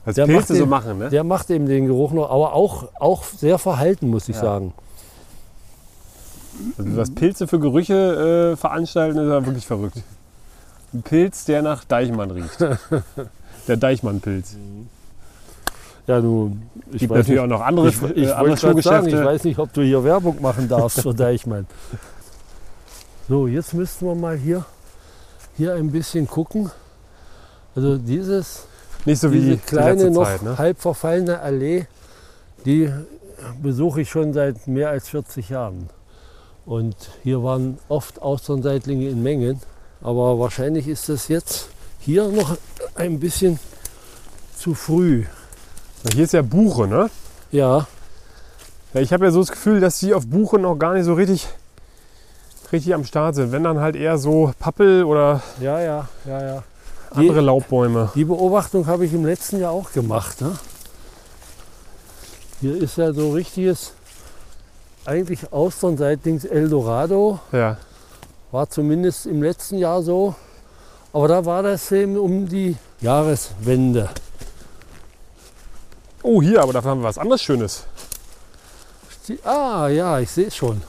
Was 0.05 0.15
der 0.15 0.25
Pilze 0.25 0.37
macht 0.39 0.47
so 0.47 0.53
den- 0.55 0.69
machen, 0.69 0.97
ne? 0.99 1.09
der 1.09 1.23
macht 1.23 1.49
eben 1.49 1.65
den 1.65 1.87
Geruch 1.87 2.11
noch, 2.11 2.29
aber 2.29 2.53
auch, 2.53 2.89
auch 2.99 3.23
sehr 3.23 3.57
verhalten, 3.57 4.09
muss 4.09 4.29
ich 4.29 4.35
Ja. 4.35 4.41
sagen. 4.41 4.73
Also 6.77 6.95
was 6.97 7.11
Pilze 7.11 7.47
für 7.47 7.59
Gerüche 7.59 8.51
äh, 8.53 8.57
veranstalten, 8.57 9.17
ist 9.17 9.29
ja 9.29 9.45
wirklich 9.45 9.65
verrückt. 9.65 9.97
Ein 10.93 11.01
Pilz, 11.01 11.45
der 11.45 11.61
nach 11.61 11.83
Deichmann 11.85 12.31
riecht. 12.31 12.57
Der 13.67 13.77
Deichmann-Pilz. 13.77 14.55
Ja, 16.07 16.19
nun, 16.19 16.63
ich 16.91 16.99
Gibt 16.99 17.11
weiß 17.11 17.19
natürlich 17.19 17.29
nicht, 17.29 17.39
auch 17.39 17.59
noch 17.59 17.61
andere, 17.61 17.89
ich, 17.89 18.01
ich 18.15 18.27
äh, 18.27 18.31
andere 18.31 18.57
sagen, 18.81 19.07
ich 19.07 19.15
weiß 19.15 19.43
nicht, 19.43 19.59
ob 19.59 19.71
du 19.71 19.83
hier 19.83 20.03
Werbung 20.03 20.41
machen 20.41 20.67
darfst 20.67 21.01
für 21.01 21.13
Deichmann. 21.13 21.67
So, 23.31 23.47
jetzt 23.47 23.73
müssten 23.73 24.07
wir 24.07 24.13
mal 24.13 24.35
hier, 24.35 24.65
hier 25.55 25.75
ein 25.75 25.89
bisschen 25.89 26.27
gucken. 26.27 26.69
Also 27.73 27.97
dieses, 27.97 28.63
Nicht 29.05 29.21
so 29.21 29.31
wie 29.31 29.39
diese 29.39 29.51
die 29.51 29.57
kleine, 29.59 30.11
noch 30.11 30.25
Zeit. 30.25 30.41
Ne? 30.41 30.57
halb 30.57 30.81
verfallene 30.81 31.39
Allee, 31.39 31.85
die 32.65 32.91
besuche 33.63 34.01
ich 34.01 34.09
schon 34.09 34.33
seit 34.33 34.67
mehr 34.67 34.89
als 34.89 35.07
40 35.07 35.47
Jahren. 35.47 35.89
Und 36.65 36.97
hier 37.23 37.41
waren 37.41 37.77
oft 37.87 38.21
Austernseitlinge 38.21 39.07
in 39.07 39.23
Mengen. 39.23 39.61
Aber 40.01 40.37
wahrscheinlich 40.37 40.89
ist 40.89 41.07
das 41.07 41.29
jetzt 41.29 41.69
hier 41.99 42.27
noch 42.27 42.57
ein 42.95 43.21
bisschen 43.21 43.59
zu 44.57 44.75
früh. 44.75 45.23
Hier 46.13 46.25
ist 46.25 46.33
ja 46.33 46.41
Buche, 46.41 46.85
ne? 46.85 47.09
Ja, 47.49 47.87
Ja, 48.93 48.99
ich 48.99 49.13
habe 49.13 49.23
ja 49.23 49.31
so 49.31 49.39
das 49.39 49.51
Gefühl, 49.51 49.79
dass 49.79 49.99
die 49.99 50.13
auf 50.13 50.27
Buche 50.27 50.59
noch 50.59 50.75
gar 50.75 50.95
nicht 50.95 51.05
so 51.05 51.13
richtig, 51.13 51.47
richtig 52.71 52.93
am 52.93 53.03
Start 53.05 53.35
sind. 53.35 53.51
Wenn 53.51 53.63
dann 53.63 53.79
halt 53.79 53.95
eher 53.95 54.17
so 54.17 54.53
Pappel 54.59 55.03
oder 55.03 55.41
ja, 55.59 55.79
ja, 55.81 56.07
ja, 56.25 56.41
ja. 56.43 56.63
Die- 57.15 57.19
andere 57.19 57.41
Laubbäume. 57.41 58.11
Die 58.15 58.23
Beobachtung 58.25 58.87
habe 58.87 59.05
ich 59.05 59.13
im 59.13 59.25
letzten 59.25 59.59
Jahr 59.59 59.71
auch 59.71 59.91
gemacht. 59.91 60.39
Ne? 60.41 60.57
Hier 62.61 62.81
ist 62.81 62.97
ja 62.97 63.11
so 63.13 63.31
richtiges, 63.31 63.93
eigentlich 65.05 65.51
Austernseitings 65.51 66.45
Eldorado, 66.45 67.39
Ja. 67.51 67.77
war 68.51 68.69
zumindest 68.69 69.25
im 69.25 69.41
letzten 69.41 69.77
Jahr 69.77 70.01
so. 70.03 70.35
Aber 71.11 71.27
da 71.27 71.43
war 71.45 71.63
das 71.63 71.91
eben 71.91 72.17
um 72.17 72.47
die 72.47 72.77
Jahreswende. 73.01 74.09
Oh, 76.23 76.41
hier, 76.41 76.61
aber 76.61 76.71
dafür 76.71 76.91
haben 76.91 77.01
wir 77.01 77.07
was 77.09 77.17
anderes 77.17 77.41
Schönes. 77.41 77.83
Die- 79.27 79.39
Ah 79.43 79.87
ja, 79.89 80.19
ich 80.19 80.29
sehe 80.31 80.47
es 80.47 80.55
schon. 80.55 80.81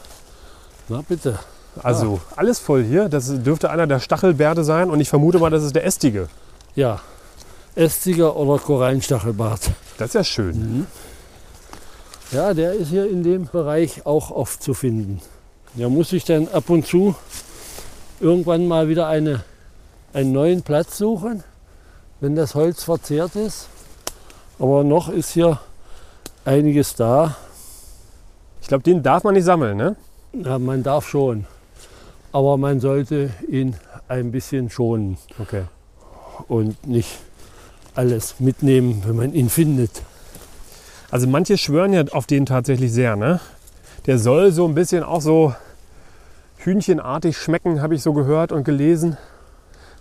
Na 0.88 1.02
bitte. 1.08 1.38
Also 1.82 2.20
alles 2.36 2.58
voll 2.58 2.84
hier. 2.84 3.08
Das 3.08 3.42
dürfte 3.42 3.70
einer 3.70 3.86
der 3.86 4.00
Stachelbärde 4.00 4.64
sein 4.64 4.90
und 4.90 5.00
ich 5.00 5.08
vermute 5.08 5.38
mal, 5.38 5.50
das 5.50 5.62
ist 5.62 5.74
der 5.74 5.84
ästige. 5.84 6.28
Ja, 6.74 7.00
Ästiger 7.74 8.36
oder 8.36 8.58
Korallenstachelbart. 8.58 9.70
Das 9.96 10.08
ist 10.08 10.14
ja 10.14 10.24
schön. 10.24 10.86
Ja, 12.30 12.54
der 12.54 12.74
ist 12.74 12.88
hier 12.88 13.08
in 13.08 13.22
dem 13.22 13.46
Bereich 13.46 14.04
auch 14.04 14.30
oft 14.30 14.62
zu 14.62 14.74
finden. 14.74 15.20
Da 15.74 15.88
muss 15.88 16.12
ich 16.12 16.24
dann 16.24 16.48
ab 16.48 16.68
und 16.68 16.86
zu 16.86 17.14
irgendwann 18.20 18.68
mal 18.68 18.88
wieder 18.88 19.08
eine, 19.08 19.42
einen 20.12 20.32
neuen 20.32 20.62
Platz 20.62 20.98
suchen, 20.98 21.42
wenn 22.20 22.36
das 22.36 22.54
Holz 22.54 22.84
verzehrt 22.84 23.36
ist. 23.36 23.68
Aber 24.58 24.84
noch 24.84 25.08
ist 25.08 25.30
hier 25.30 25.58
einiges 26.44 26.94
da. 26.94 27.36
Ich 28.60 28.68
glaube, 28.68 28.84
den 28.84 29.02
darf 29.02 29.24
man 29.24 29.34
nicht 29.34 29.44
sammeln, 29.44 29.76
ne? 29.76 29.96
Ja, 30.32 30.58
man 30.58 30.82
darf 30.82 31.08
schon, 31.08 31.46
aber 32.32 32.56
man 32.56 32.80
sollte 32.80 33.30
ihn 33.48 33.76
ein 34.08 34.32
bisschen 34.32 34.70
schonen 34.70 35.18
Okay. 35.38 35.62
und 36.48 36.86
nicht 36.86 37.18
alles 37.94 38.36
mitnehmen, 38.40 39.02
wenn 39.06 39.16
man 39.16 39.34
ihn 39.34 39.50
findet. 39.50 40.02
Also 41.10 41.26
manche 41.26 41.58
schwören 41.58 41.92
ja 41.92 42.04
auf 42.12 42.26
den 42.26 42.46
tatsächlich 42.46 42.92
sehr, 42.92 43.16
ne? 43.16 43.40
Der 44.06 44.18
soll 44.18 44.50
so 44.50 44.66
ein 44.66 44.74
bisschen 44.74 45.04
auch 45.04 45.20
so 45.20 45.54
hühnchenartig 46.56 47.36
schmecken, 47.36 47.82
habe 47.82 47.94
ich 47.94 48.02
so 48.02 48.12
gehört 48.12 48.50
und 48.50 48.64
gelesen. 48.64 49.16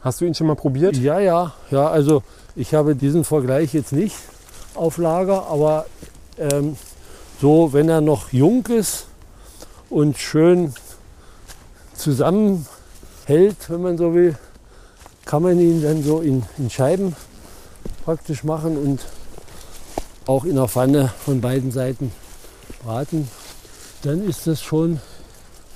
Hast 0.01 0.21
du 0.21 0.25
ihn 0.25 0.33
schon 0.33 0.47
mal 0.47 0.55
probiert? 0.55 0.95
Ja, 0.97 1.19
ja, 1.19 1.53
ja, 1.69 1.87
also 1.89 2.23
ich 2.55 2.73
habe 2.73 2.95
diesen 2.95 3.23
Vergleich 3.23 3.73
jetzt 3.73 3.91
nicht 3.91 4.15
auf 4.73 4.97
Lager, 4.97 5.47
aber 5.47 5.85
ähm, 6.39 6.77
so, 7.39 7.73
wenn 7.73 7.89
er 7.89 8.01
noch 8.01 8.31
jung 8.31 8.65
ist 8.67 9.07
und 9.89 10.17
schön 10.17 10.73
zusammenhält, 12.01 13.69
wenn 13.69 13.81
man 13.81 13.97
so 13.97 14.13
will, 14.13 14.35
kann 15.25 15.43
man 15.43 15.59
ihn 15.59 15.81
dann 15.81 16.03
so 16.03 16.21
in, 16.21 16.43
in 16.57 16.69
Scheiben 16.69 17.15
praktisch 18.05 18.43
machen 18.43 18.77
und 18.77 19.05
auch 20.25 20.45
in 20.45 20.55
der 20.55 20.67
Pfanne 20.67 21.11
von 21.23 21.41
beiden 21.41 21.71
Seiten 21.71 22.11
braten. 22.83 23.29
Dann 24.03 24.27
ist 24.27 24.47
das 24.47 24.61
schon, 24.61 24.99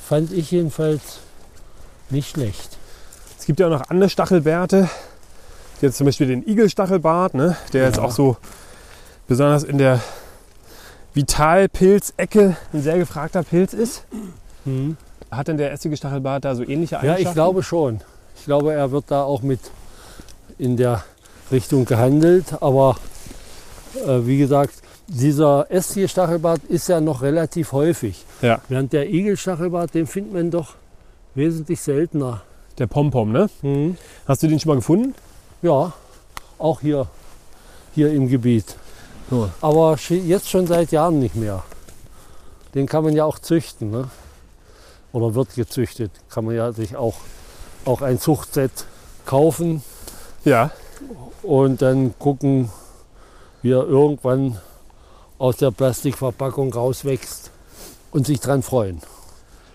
fand 0.08 0.32
ich 0.32 0.52
jedenfalls, 0.52 1.20
nicht 2.10 2.30
schlecht. 2.30 2.78
Es 3.40 3.46
gibt 3.46 3.60
ja 3.60 3.68
auch 3.68 3.72
noch 3.72 3.90
andere 3.90 4.10
Stachelbärte. 4.10 4.90
Jetzt 5.82 5.98
zum 5.98 6.06
Beispiel 6.06 6.28
den 6.28 6.48
Igelstachelbart, 6.48 7.34
ne? 7.34 7.58
der 7.74 7.86
jetzt 7.86 7.98
Ja. 7.98 8.04
auch 8.04 8.12
so 8.12 8.38
besonders 9.28 9.64
in 9.64 9.78
der 9.78 10.02
Vitalpilzecke 11.14 12.56
ein 12.74 12.82
sehr 12.82 12.98
gefragter 12.98 13.44
Pilz 13.44 13.74
ist. 13.74 14.04
Hat 15.32 15.48
denn 15.48 15.58
der 15.58 15.72
ästige 15.72 15.98
Stachelbart 15.98 16.46
da 16.46 16.56
so 16.56 16.64
ähnliche 16.64 16.96
Ja, 16.96 17.00
Eigenschaften? 17.02 17.28
ich 17.28 17.34
glaube 17.34 17.64
schon. 17.64 18.02
Ich 18.38 18.46
glaube, 18.46 18.74
er 18.74 18.92
wird 18.92 19.06
da 19.10 19.24
auch 19.24 19.42
mit 19.42 19.60
in 20.58 20.78
der 20.78 21.04
Richtung 21.52 21.86
gehandelt. 21.86 22.62
Aber 22.62 22.96
äh, 24.06 24.20
wie 24.26 24.38
gesagt, 24.38 24.74
dieser 25.08 25.68
ästige 25.70 26.08
Stachelbart 26.08 26.62
ist 26.68 26.88
ja 26.90 27.00
noch 27.02 27.22
relativ 27.22 27.72
häufig. 27.72 28.24
Ja, 28.42 28.60
Während 28.70 28.94
der 28.94 29.10
Igelstachelbart, 29.10 29.94
den 29.94 30.08
findet 30.08 30.34
man 30.34 30.52
doch 30.52 30.74
wesentlich 31.34 31.82
seltener. 31.82 32.42
der 32.78 32.88
Pompom, 32.88 33.32
ne? 33.32 33.50
Hast 34.28 34.44
du 34.44 34.48
den 34.48 34.60
schon 34.60 34.70
mal 34.70 34.76
gefunden? 34.76 35.14
Ja, 35.62 35.94
auch 36.58 36.82
hier, 36.82 37.08
hier 37.94 38.12
im 38.14 38.28
Gebiet. 38.30 38.76
So. 39.30 39.50
Aber 39.62 39.98
jetzt 40.10 40.50
schon 40.50 40.68
seit 40.68 40.92
Jahren 40.92 41.20
nicht 41.20 41.36
mehr. 41.36 41.64
Den 42.74 42.86
kann 42.86 43.04
man 43.04 43.14
ja 43.16 43.26
auch 43.26 43.40
züchten. 43.40 43.90
Ne? 43.92 44.08
Oder 45.16 45.34
wird 45.34 45.56
gezüchtet. 45.56 46.12
Kann 46.30 46.44
man 46.44 46.56
ja 46.56 46.74
sich 46.74 46.98
auch, 46.98 47.16
auch 47.86 48.02
ein 48.02 48.20
Zuchtset 48.20 48.72
kaufen 49.26 49.82
Ja. 50.44 50.72
und 51.42 51.82
dann 51.82 52.14
gucken, 52.20 52.70
wie 53.62 53.72
er 53.72 53.86
irgendwann 53.88 54.58
aus 55.38 55.56
der 55.56 55.72
Plastikverpackung 55.72 56.74
rauswächst 56.74 57.50
und 58.12 58.28
sich 58.28 58.42
dran 58.42 58.62
freuen. 58.62 59.00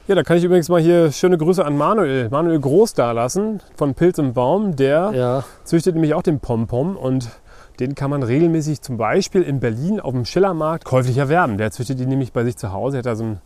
Ja, 0.09 0.15
da 0.15 0.25
kann 0.25 0.37
ich 0.37 0.45
übrigens 0.45 0.69
mal 0.69 0.81
hier 0.81 1.11
schöne 1.11 1.39
Grüße 1.39 1.65
an 1.65 1.75
Manuel, 1.79 2.29
Manuel 2.29 2.61
Groß 2.61 2.93
da 2.93 3.13
lassen 3.13 3.63
von 3.77 3.95
Pilz 3.95 4.19
im 4.19 4.35
Baum. 4.35 4.77
Der 4.77 5.11
Ja, 5.15 5.45
züchtet 5.65 5.95
nämlich 5.95 6.13
auch 6.13 6.23
den 6.23 6.41
Pompom 6.41 6.99
und 6.99 7.31
den 7.79 7.95
kann 7.95 8.11
man 8.11 8.23
regelmäßig 8.23 8.83
zum 8.83 8.99
Beispiel 8.99 9.41
in 9.41 9.59
Berlin 9.59 10.01
auf 10.01 10.13
dem 10.13 10.27
Schillermarkt 10.27 10.85
käuflich 10.85 11.17
erwerben. 11.17 11.57
Der 11.57 11.71
züchtet 11.71 11.99
die 11.99 12.05
nämlich 12.05 12.35
bei 12.35 12.45
sich 12.45 12.59
zu 12.59 12.73
Hause. 12.73 12.97
Er 12.97 12.99
hat 12.99 13.07
da 13.07 13.17
so, 13.17 13.25
ein, 13.25 13.41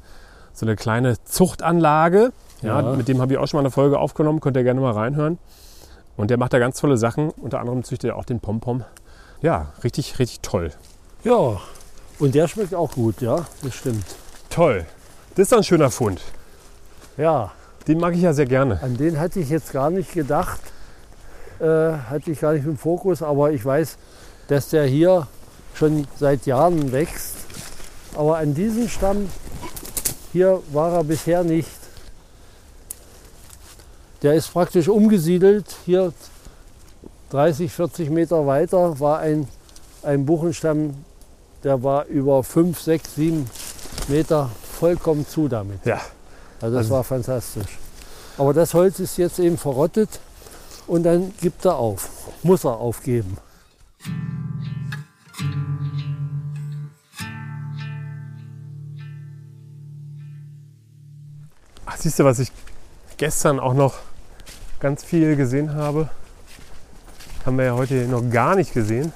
so 0.55 0.65
eine 0.67 0.77
kleine 0.77 1.23
Zuchtanlage. 1.25 2.33
Ja, 2.63 2.81
Ja. 2.81 2.97
Mit 2.97 3.09
dem 3.09 3.21
habe 3.21 3.33
ich 3.35 3.39
auch 3.39 3.47
schon 3.47 3.59
mal 3.59 3.63
eine 3.63 3.71
Folge 3.71 3.99
aufgenommen. 3.99 4.41
Könnt 4.41 4.57
ihr 4.57 4.63
gerne 4.65 4.81
mal 4.81 4.93
reinhören. 4.93 5.39
Und 6.17 6.31
der 6.31 6.39
macht 6.39 6.53
da 6.53 6.59
ganz 6.59 6.79
tolle 6.81 6.97
Sachen. 6.97 7.31
Unter 7.31 7.59
anderem 7.61 7.83
züchtet 7.85 8.11
er 8.11 8.17
auch 8.17 8.25
den 8.25 8.41
Pompom. 8.41 8.85
Ja, 9.43 9.73
richtig, 9.83 10.19
richtig 10.19 10.41
toll. 10.41 10.71
ja. 11.25 11.61
Und 12.21 12.37
der 12.37 12.47
schmeckt 12.47 12.77
auch 12.77 12.93
gut, 12.93 13.21
ja, 13.21 13.45
das 13.65 13.75
stimmt. 13.75 14.05
Toll. 14.49 14.87
Das 15.35 15.49
ist 15.49 15.53
ein 15.53 15.65
schöner 15.65 15.91
Fund. 15.91 16.21
Ja, 17.17 17.51
Den 17.89 17.99
mag 17.99 18.15
ich 18.15 18.21
ja 18.23 18.33
sehr 18.33 18.47
gerne. 18.47 18.81
An 18.83 18.97
den 18.97 19.19
hatte 19.19 19.41
ich 19.41 19.49
jetzt 19.51 19.73
gar 19.73 19.91
nicht 19.91 20.13
gedacht, 20.15 20.61
äh, 21.59 21.65
hatte 21.65 22.31
ich 22.31 22.39
gar 22.41 22.53
nicht 22.53 22.65
im 22.65 22.79
Fokus, 22.79 23.21
aber 23.21 23.51
ich 23.51 23.65
weiß, 23.65 23.99
dass 24.47 24.69
der 24.69 24.85
hier 24.87 25.27
schon 25.75 26.07
seit 26.17 26.47
Jahren 26.47 26.93
wächst. 26.93 27.35
Aber 28.17 28.39
an 28.39 28.55
diesem 28.55 28.89
Stamm 28.89 29.29
hier 30.35 30.61
war 30.73 30.93
er 30.95 31.05
bisher 31.05 31.45
nicht. 31.45 31.69
Der 34.21 34.35
ist 34.35 34.53
praktisch 34.53 34.89
umgesiedelt. 34.89 35.65
Hier 35.87 36.13
30, 37.31 37.71
40 37.71 38.11
Meter 38.11 38.45
weiter 38.45 38.99
war 38.99 39.21
ein, 39.21 39.47
ein 40.03 40.27
Buchenstamm, 40.27 40.95
der 41.63 41.85
war 41.85 42.07
über 42.07 42.43
5, 42.43 42.81
6, 42.81 43.15
7 43.15 43.49
Meter 44.09 44.51
vollkommen 44.81 45.25
zu 45.25 45.47
damit. 45.47 45.87
Ja. 45.87 46.01
Also 46.61 46.75
das 46.75 46.87
Also- 46.87 46.95
war 46.95 47.05
fantastisch. 47.05 47.79
Aber 48.37 48.53
das 48.53 48.75
Holz 48.75 48.99
ist 48.99 49.17
jetzt 49.17 49.39
eben 49.39 49.57
verrottet 49.57 50.09
und 50.89 51.05
dann 51.05 51.33
gibt 51.41 51.65
er 51.65 51.77
auf. 51.77 52.11
Muss 52.43 52.65
er 52.65 52.77
aufgeben. 52.77 53.39
Ach, 61.95 62.01
siehst 62.01 62.19
du, 62.19 62.25
was 62.25 62.41
ich 62.41 62.51
gestern 63.19 63.61
auch 63.61 63.73
noch 63.73 63.95
ganz 64.81 65.05
viel 65.05 65.37
gesehen 65.37 65.75
habe? 65.75 66.09
Haben 67.47 67.57
wir 67.57 67.67
ja 67.67 67.75
heute 67.75 67.95
noch 68.09 68.29
gar 68.31 68.57
nicht 68.57 68.75
gesehen. 68.75 69.13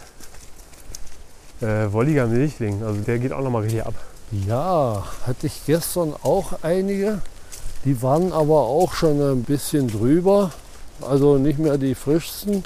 Äh, 1.60 1.90
Wolliger 1.90 2.28
Milchling, 2.28 2.84
also 2.84 3.00
der 3.00 3.18
geht 3.18 3.32
auch 3.32 3.42
noch 3.42 3.50
mal 3.50 3.62
richtig 3.62 3.84
ab. 3.84 3.94
Ja, 4.30 5.04
hatte 5.26 5.48
ich 5.48 5.66
gestern 5.66 6.14
auch 6.22 6.62
einige. 6.62 7.20
Die 7.84 8.00
waren 8.00 8.32
aber 8.32 8.60
auch 8.60 8.94
schon 8.94 9.20
ein 9.20 9.42
bisschen 9.42 9.88
drüber. 9.88 10.52
Also 11.00 11.36
nicht 11.36 11.58
mehr 11.58 11.78
die 11.78 11.96
frischsten. 11.96 12.62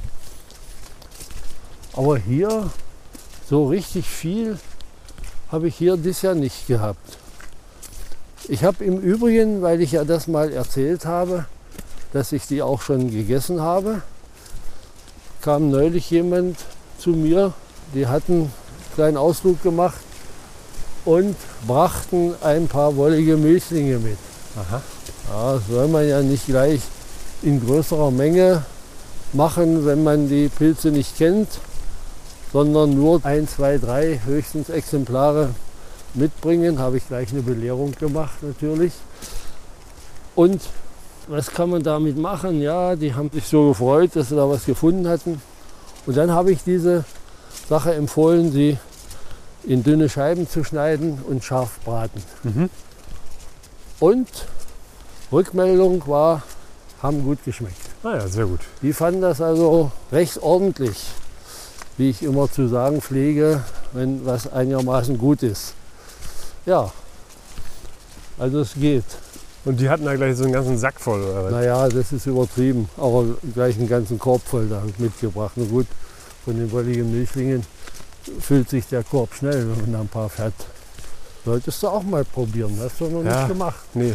Aber 1.95 2.19
hier 2.19 2.69
so 3.49 3.67
richtig 3.67 4.07
viel 4.07 4.59
habe 5.51 5.69
ich 5.69 5.77
hier 5.77 5.97
dieses 5.97 6.21
Jahr 6.21 6.35
nicht 6.35 6.67
gehabt. 6.67 7.22
Ich 8.49 8.65
habe 8.65 8.85
im 8.85 8.99
Übrigen, 8.99 9.63
weil 9.63 9.81
ich 9.81 9.93
ja 9.93 10.05
das 10.05 10.27
mal 10.27 10.53
erzählt 10.53 11.07
habe, 11.07 11.47
dass 12.13 12.33
ich 12.33 12.47
die 12.47 12.61
auch 12.61 12.83
schon 12.83 13.11
gegessen 13.11 13.61
habe, 13.61 14.03
kam 15.41 15.71
neulich 15.71 16.11
jemand 16.11 16.59
zu 16.99 17.11
mir, 17.11 17.53
die 17.95 18.07
hatten 18.07 18.33
einen 18.33 18.53
kleinen 18.95 19.17
Ausflug 19.17 19.63
gemacht 19.63 20.01
und 21.05 21.37
brachten 21.67 22.35
ein 22.43 22.69
paar 22.69 22.97
wollige 22.97 23.37
Milchlinge 23.37 23.99
mit. 23.99 24.19
Aha. 24.57 24.83
Ja, 25.31 25.55
das 25.55 25.63
soll 25.69 25.89
man 25.89 26.09
ja 26.09 26.21
nicht 26.21 26.47
gleich 26.47 26.81
in 27.43 27.65
größerer 27.65 28.11
Menge 28.11 28.63
machen, 29.33 29.87
wenn 29.87 30.03
man 30.03 30.29
die 30.29 30.49
Pilze 30.49 30.91
nicht 30.91 31.17
kennt, 31.17 31.49
sondern 32.53 32.95
nur 32.95 33.25
ein, 33.25 33.49
zwei, 33.49 33.79
drei 33.79 34.21
höchstens 34.27 34.69
Exemplare 34.69 35.51
mitbringen. 36.15 36.79
Habe 36.79 36.97
ich 36.99 37.07
gleich 37.07 37.31
eine 37.33 37.43
Belehrung 37.43 37.93
gemacht 37.93 38.43
natürlich. 38.43 38.93
Und 40.35 40.61
was 41.29 41.51
kann 41.51 41.71
man 41.71 41.83
damit 41.83 42.17
machen? 42.17 42.61
Ja, 42.61 42.97
die 42.97 43.15
haben 43.15 43.31
sich 43.31 43.47
so 43.47 43.69
gefreut, 43.69 44.11
dass 44.15 44.31
sie 44.31 44.37
da 44.37 44.49
was 44.49 44.65
gefunden 44.65 45.09
hatten. 45.09 45.41
Und 46.07 46.17
dann 46.17 46.31
habe 46.31 46.51
ich 46.53 46.65
diese 46.65 47.05
Sache 47.69 47.95
empfohlen, 47.95 48.51
sie 48.51 48.79
in 49.65 49.83
dünne 49.83 50.09
Scheiben 50.09 50.49
zu 50.49 50.65
schneiden 50.65 51.21
und 51.29 51.45
scharf 51.45 51.79
braten. 51.85 52.23
Mhm. 52.43 52.71
Und 54.01 54.29
Rückmeldung 55.31 56.03
war, 56.09 56.43
haben 57.01 57.25
gut 57.25 57.39
geschmeckt. 57.45 57.77
Ah 58.03 58.15
ja, 58.15 58.29
sehr 58.29 58.47
gut. 58.47 58.61
Die 58.83 58.93
fanden 58.93 59.21
das 59.21 59.41
also 59.41 59.93
recht 60.11 60.43
ordentlich, 60.43 61.05
wie 61.97 62.11
ich 62.11 62.23
immer 62.23 62.51
zu 62.51 62.67
sagen 62.67 63.01
pflege, 63.01 63.63
wenn 63.93 64.27
was 64.27 64.53
einigermaßen 64.53 65.19
gut 65.19 65.45
ist. 65.45 65.75
Ja, 66.67 66.91
also 68.39 68.61
es 68.61 68.75
geht. 68.75 69.05
Und 69.65 69.79
die 69.79 69.89
hatten 69.89 70.05
da 70.05 70.15
gleich 70.17 70.37
so 70.37 70.45
einen 70.45 70.53
ganzen 70.53 70.77
Sack 70.79 71.01
voll, 71.01 71.23
oder 71.23 71.45
was? 71.45 71.53
Naja, 71.53 71.89
das 71.89 72.13
ist 72.13 72.27
übertrieben, 72.27 72.89
aber 72.97 73.25
gleich 73.55 73.77
einen 73.79 73.89
ganzen 73.89 74.19
Korb 74.19 74.43
voll 74.45 74.69
da 74.69 74.83
mitgebracht. 74.99 75.53
Na 75.57 75.65
gut, 75.65 75.87
von 76.45 76.57
den 76.57 76.71
wolligen 76.73 77.13
Milchlingen 77.13 77.65
füllt 78.41 78.69
sich 78.71 78.87
der 78.89 79.05
Korb 79.05 79.35
schnell, 79.35 79.69
wenn 79.71 79.81
man 79.83 79.93
da 79.93 80.01
ein 80.01 80.09
paar 80.09 80.29
fährt. 80.29 80.55
Solltest 81.45 81.83
du 81.83 81.89
auch 81.89 82.03
mal 82.03 82.25
probieren. 82.25 82.77
Hast 82.81 83.01
du 83.01 83.07
noch 83.09 83.25
Ja. 83.25 83.39
nicht 83.39 83.49
gemacht. 83.49 83.77
Nee. 83.95 84.15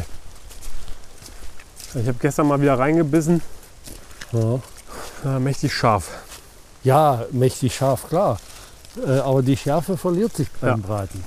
Ich 1.96 2.08
habe 2.08 2.18
gestern 2.20 2.48
mal 2.48 2.60
wieder 2.62 2.78
reingebissen. 2.78 3.42
Ja. 4.34 4.60
Ja, 5.24 5.40
mächtig 5.40 5.74
scharf. 5.74 6.10
Ja, 6.84 7.26
mächtig 7.32 7.76
scharf, 7.76 8.08
klar. 8.08 8.38
Äh, 9.06 9.20
aber 9.20 9.42
die 9.42 9.56
Schärfe 9.58 9.98
verliert 9.98 10.36
sich 10.36 10.50
beim 10.62 10.82
Ja. 10.82 10.88
Braten. 10.88 11.24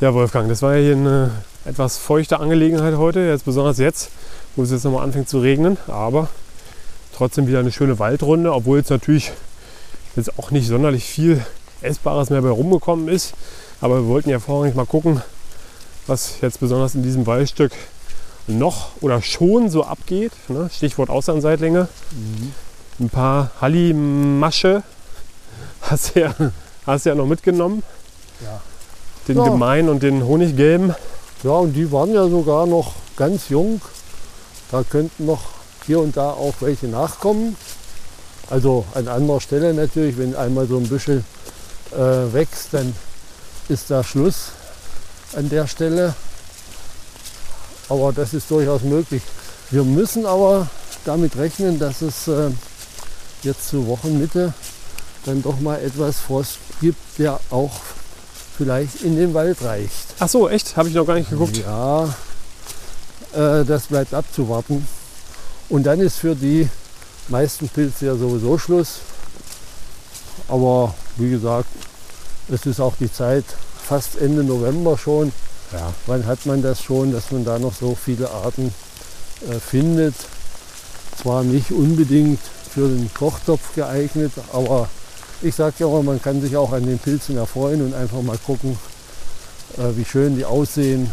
Ja, 0.00 0.14
Wolfgang, 0.14 0.48
das 0.48 0.62
war 0.62 0.76
ja 0.76 0.82
hier 0.82 0.96
eine 0.96 1.30
etwas 1.66 1.98
feuchte 1.98 2.40
Angelegenheit 2.40 2.96
heute, 2.96 3.20
jetzt 3.20 3.44
besonders 3.44 3.76
jetzt, 3.76 4.08
wo 4.56 4.62
es 4.62 4.70
jetzt 4.70 4.84
nochmal 4.84 5.04
anfängt 5.04 5.28
zu 5.28 5.40
regnen. 5.40 5.76
Aber 5.88 6.28
trotzdem 7.14 7.46
wieder 7.46 7.58
eine 7.58 7.70
schöne 7.70 7.98
Waldrunde, 7.98 8.50
obwohl 8.54 8.78
jetzt 8.78 8.88
natürlich 8.88 9.30
jetzt 10.16 10.38
auch 10.38 10.52
nicht 10.52 10.66
sonderlich 10.66 11.04
viel 11.04 11.44
Essbares 11.82 12.30
mehr 12.30 12.40
bei 12.40 12.48
rumgekommen 12.48 13.08
ist. 13.08 13.34
Aber 13.82 13.96
wir 13.96 14.06
wollten 14.06 14.30
ja 14.30 14.40
vorrangig 14.40 14.74
mal 14.74 14.86
gucken, 14.86 15.20
was 16.06 16.40
jetzt 16.40 16.60
besonders 16.60 16.94
in 16.94 17.02
diesem 17.02 17.26
Waldstück 17.26 17.72
noch 18.46 18.92
oder 19.02 19.20
schon 19.20 19.68
so 19.68 19.84
abgeht. 19.84 20.32
Ne? 20.48 20.70
Stichwort 20.72 21.10
Auslandseitlinge. 21.10 21.88
Ein 22.98 23.10
paar 23.10 23.50
Hallimasche 23.60 24.82
hast 25.82 26.16
du 26.16 26.20
ja, 26.20 26.34
hast 26.86 27.04
du 27.04 27.10
ja 27.10 27.14
noch 27.14 27.26
mitgenommen. 27.26 27.82
Ja. 28.42 28.62
Den 29.30 29.38
Ja. 29.38 29.44
gemeinen 29.44 29.88
und 29.88 30.02
den 30.02 30.26
honiggelben. 30.26 30.92
Ja, 31.44 31.52
und 31.52 31.72
die 31.74 31.92
waren 31.92 32.12
ja 32.12 32.28
sogar 32.28 32.66
noch 32.66 32.94
ganz 33.16 33.48
jung. 33.48 33.80
Da 34.72 34.82
könnten 34.82 35.24
noch 35.24 35.42
hier 35.86 36.00
und 36.00 36.16
da 36.16 36.30
auch 36.30 36.54
welche 36.58 36.88
nachkommen. 36.88 37.56
Also 38.50 38.84
an 38.92 39.06
anderer 39.06 39.40
Stelle 39.40 39.72
natürlich, 39.72 40.18
wenn 40.18 40.34
einmal 40.34 40.66
so 40.66 40.78
ein 40.78 40.88
Büschel 40.88 41.22
äh, 41.92 42.32
wächst, 42.32 42.68
dann 42.74 42.92
ist 43.68 43.88
da 43.88 44.02
Schluss 44.02 44.48
an 45.36 45.48
der 45.48 45.68
Stelle. 45.68 46.14
Aber 47.88 48.12
das 48.12 48.34
ist 48.34 48.50
durchaus 48.50 48.82
möglich. 48.82 49.22
Wir 49.70 49.84
müssen 49.84 50.26
aber 50.26 50.66
damit 51.04 51.36
rechnen, 51.36 51.78
dass 51.78 52.02
es 52.02 52.26
äh, 52.26 52.50
jetzt 53.44 53.68
zur 53.68 53.86
Wochenmitte 53.86 54.52
dann 55.24 55.40
doch 55.40 55.60
mal 55.60 55.80
etwas 55.80 56.18
Frost 56.18 56.58
gibt, 56.80 56.98
der 57.18 57.38
auch 57.50 57.70
vielleicht 58.60 59.02
in 59.04 59.16
den 59.16 59.32
Wald 59.32 59.62
reicht. 59.62 60.14
Ach 60.18 60.28
so, 60.28 60.46
echt? 60.46 60.76
Habe 60.76 60.90
ich 60.90 60.94
noch 60.94 61.06
gar 61.06 61.14
nicht 61.14 61.30
geguckt. 61.30 61.56
Ja, 61.56 62.04
äh, 63.32 63.64
das 63.64 63.86
bleibt 63.86 64.12
abzuwarten. 64.12 64.86
Und 65.70 65.84
dann 65.84 65.98
ist 66.00 66.18
für 66.18 66.34
die 66.34 66.68
meisten 67.28 67.70
Pilze 67.70 68.06
ja 68.06 68.16
sowieso 68.16 68.58
Schluss. 68.58 68.96
Aber 70.46 70.94
wie 71.16 71.30
gesagt, 71.30 71.68
es 72.50 72.66
ist 72.66 72.80
auch 72.80 72.96
die 73.00 73.10
Zeit, 73.10 73.46
fast 73.82 74.20
Ende 74.20 74.44
November 74.44 74.98
schon. 74.98 75.32
Ja. 75.72 75.94
Wann 76.06 76.26
hat 76.26 76.44
man 76.44 76.60
das 76.60 76.82
schon, 76.82 77.12
dass 77.12 77.30
man 77.30 77.46
da 77.46 77.58
noch 77.58 77.74
so 77.74 77.94
viele 77.94 78.30
Arten 78.30 78.74
äh, 79.48 79.58
findet? 79.58 80.14
Zwar 81.16 81.44
nicht 81.44 81.70
unbedingt 81.70 82.40
für 82.74 82.88
den 82.88 83.10
Kochtopf 83.14 83.74
geeignet, 83.74 84.32
aber 84.52 84.90
ich 85.42 85.54
sage 85.54 85.74
ja 85.78 85.86
immer, 85.86 86.02
man 86.02 86.22
kann 86.22 86.40
sich 86.40 86.56
auch 86.56 86.72
an 86.72 86.84
den 86.84 86.98
Pilzen 86.98 87.36
erfreuen 87.36 87.82
und 87.82 87.94
einfach 87.94 88.20
mal 88.22 88.38
gucken, 88.38 88.78
äh, 89.78 89.96
wie 89.96 90.04
schön 90.04 90.36
die 90.36 90.44
aussehen 90.44 91.10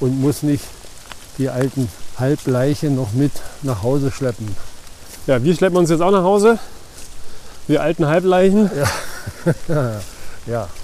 und 0.00 0.20
muss 0.20 0.42
nicht 0.42 0.64
die 1.38 1.48
alten 1.48 1.88
Halbleichen 2.18 2.96
noch 2.96 3.12
mit 3.12 3.32
nach 3.62 3.82
Hause 3.82 4.10
schleppen. 4.10 4.54
ja, 5.26 5.42
wir 5.42 5.54
schleppen 5.54 5.78
uns 5.78 5.90
jetzt 5.90 6.02
auch 6.02 6.10
nach 6.10 6.24
Hause. 6.24 6.58
Wir 7.66 7.82
alten 7.82 8.06
Halbleichen. 8.06 8.70
Ja, 10.46 10.68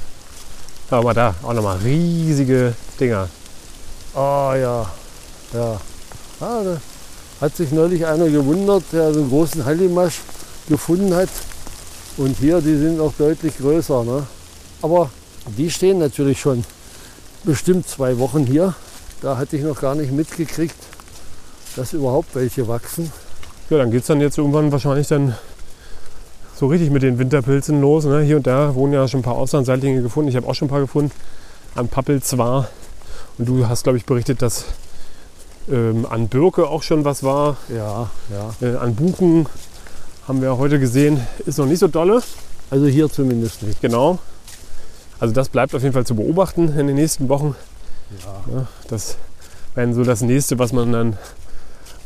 Aber 0.91 1.03
mal 1.03 1.15
da, 1.15 1.35
auch 1.43 1.53
nochmal 1.53 1.79
riesige 1.79 2.75
Dinger. 3.01 3.29
ah 4.15 4.55
ja, 4.55 4.87
ja. 5.53 5.81
Ah, 6.41 6.63
da 6.63 6.77
hat 7.41 7.57
sich 7.57 7.73
neulich 7.73 8.07
einer 8.07 8.29
gewundert, 8.29 8.85
der 8.93 9.13
so 9.13 9.21
einen 9.21 9.29
großen 9.31 9.65
Hallimasch 9.65 10.21
gefunden 10.69 11.15
hat. 11.15 11.29
Und 12.17 12.39
hier, 12.39 12.61
die 12.61 12.77
sind 12.77 12.97
noch 12.97 13.13
deutlich 13.19 13.59
größer. 13.59 14.05
Ne? 14.05 14.27
Aber 14.83 15.11
die 15.57 15.71
stehen 15.71 15.99
natürlich 15.99 16.41
schon 16.41 16.65
bestimmt 17.45 17.89
zwei 17.89 18.19
Wochen 18.19 18.47
hier. 18.47 18.75
Da 19.21 19.37
hatte 19.37 19.57
ich 19.57 19.63
noch 19.63 19.81
gar 19.81 19.95
nicht 19.95 20.13
mitgekriegt, 20.13 20.77
dass 21.77 21.93
überhaupt 21.93 22.35
welche 22.35 22.67
wachsen. 22.69 23.13
Ja, 23.71 23.79
dann 23.79 23.91
geht 23.91 24.03
es 24.03 24.07
dann 24.07 24.21
jetzt 24.21 24.39
irgendwann 24.39 24.73
wahrscheinlich 24.73 25.09
dann 25.09 25.35
so 26.55 26.69
richtig 26.69 26.91
mit 26.91 27.03
den 27.03 27.19
Winterpilzen 27.19 27.81
los. 27.81 28.05
Ne? 28.05 28.23
Hier 28.23 28.37
und 28.37 28.47
da 28.47 28.75
wurden 28.75 28.93
ja 28.93 29.07
schon 29.09 29.21
ein 29.21 29.23
paar 29.23 29.37
Auslandsseitlinge 29.37 30.03
gefunden. 30.03 30.31
Ich 30.31 30.37
habe 30.37 30.47
auch 30.47 30.55
schon 30.55 30.67
ein 30.67 30.71
paar 30.71 30.81
gefunden. 30.81 31.13
An 31.75 31.89
Pappel 31.89 32.23
zwar. 32.23 32.69
Und 33.37 33.47
du 33.47 33.69
hast, 33.69 33.83
glaube 33.83 33.99
ich, 33.99 34.07
berichtet, 34.07 34.41
dass 34.41 34.65
ähm, 35.71 36.07
an 36.09 36.29
Birke 36.29 36.69
auch 36.69 36.83
schon 36.83 37.05
was 37.05 37.23
war. 37.23 37.59
Ja, 37.69 38.09
ja. 38.31 38.67
Äh, 38.67 38.77
an 38.77 38.95
Buchen 38.95 39.47
haben 40.27 40.43
wir 40.43 40.59
heute 40.59 40.81
gesehen, 40.81 41.25
ist 41.47 41.59
noch 41.59 41.67
nicht 41.67 41.79
so 41.79 41.89
dolle. 41.89 42.23
Also 42.71 42.87
hier 42.87 43.11
zumindest 43.11 43.63
nicht. 43.63 43.81
Genau. 43.81 44.19
Also 45.21 45.33
das 45.33 45.49
bleibt 45.49 45.75
auf 45.75 45.83
jeden 45.83 45.95
Fall 45.95 46.05
zu 46.05 46.15
beobachten 46.15 46.77
in 46.77 46.89
den 46.89 46.97
nächsten 46.97 47.29
Wochen. 47.29 47.55
Ja. 48.25 48.45
Ja, 48.53 48.67
das 48.89 49.17
wäre 49.75 49.93
so 49.95 50.05
das 50.05 50.23
nächste, 50.23 50.59
was 50.59 50.73
man 50.73 50.93
dann 50.93 51.19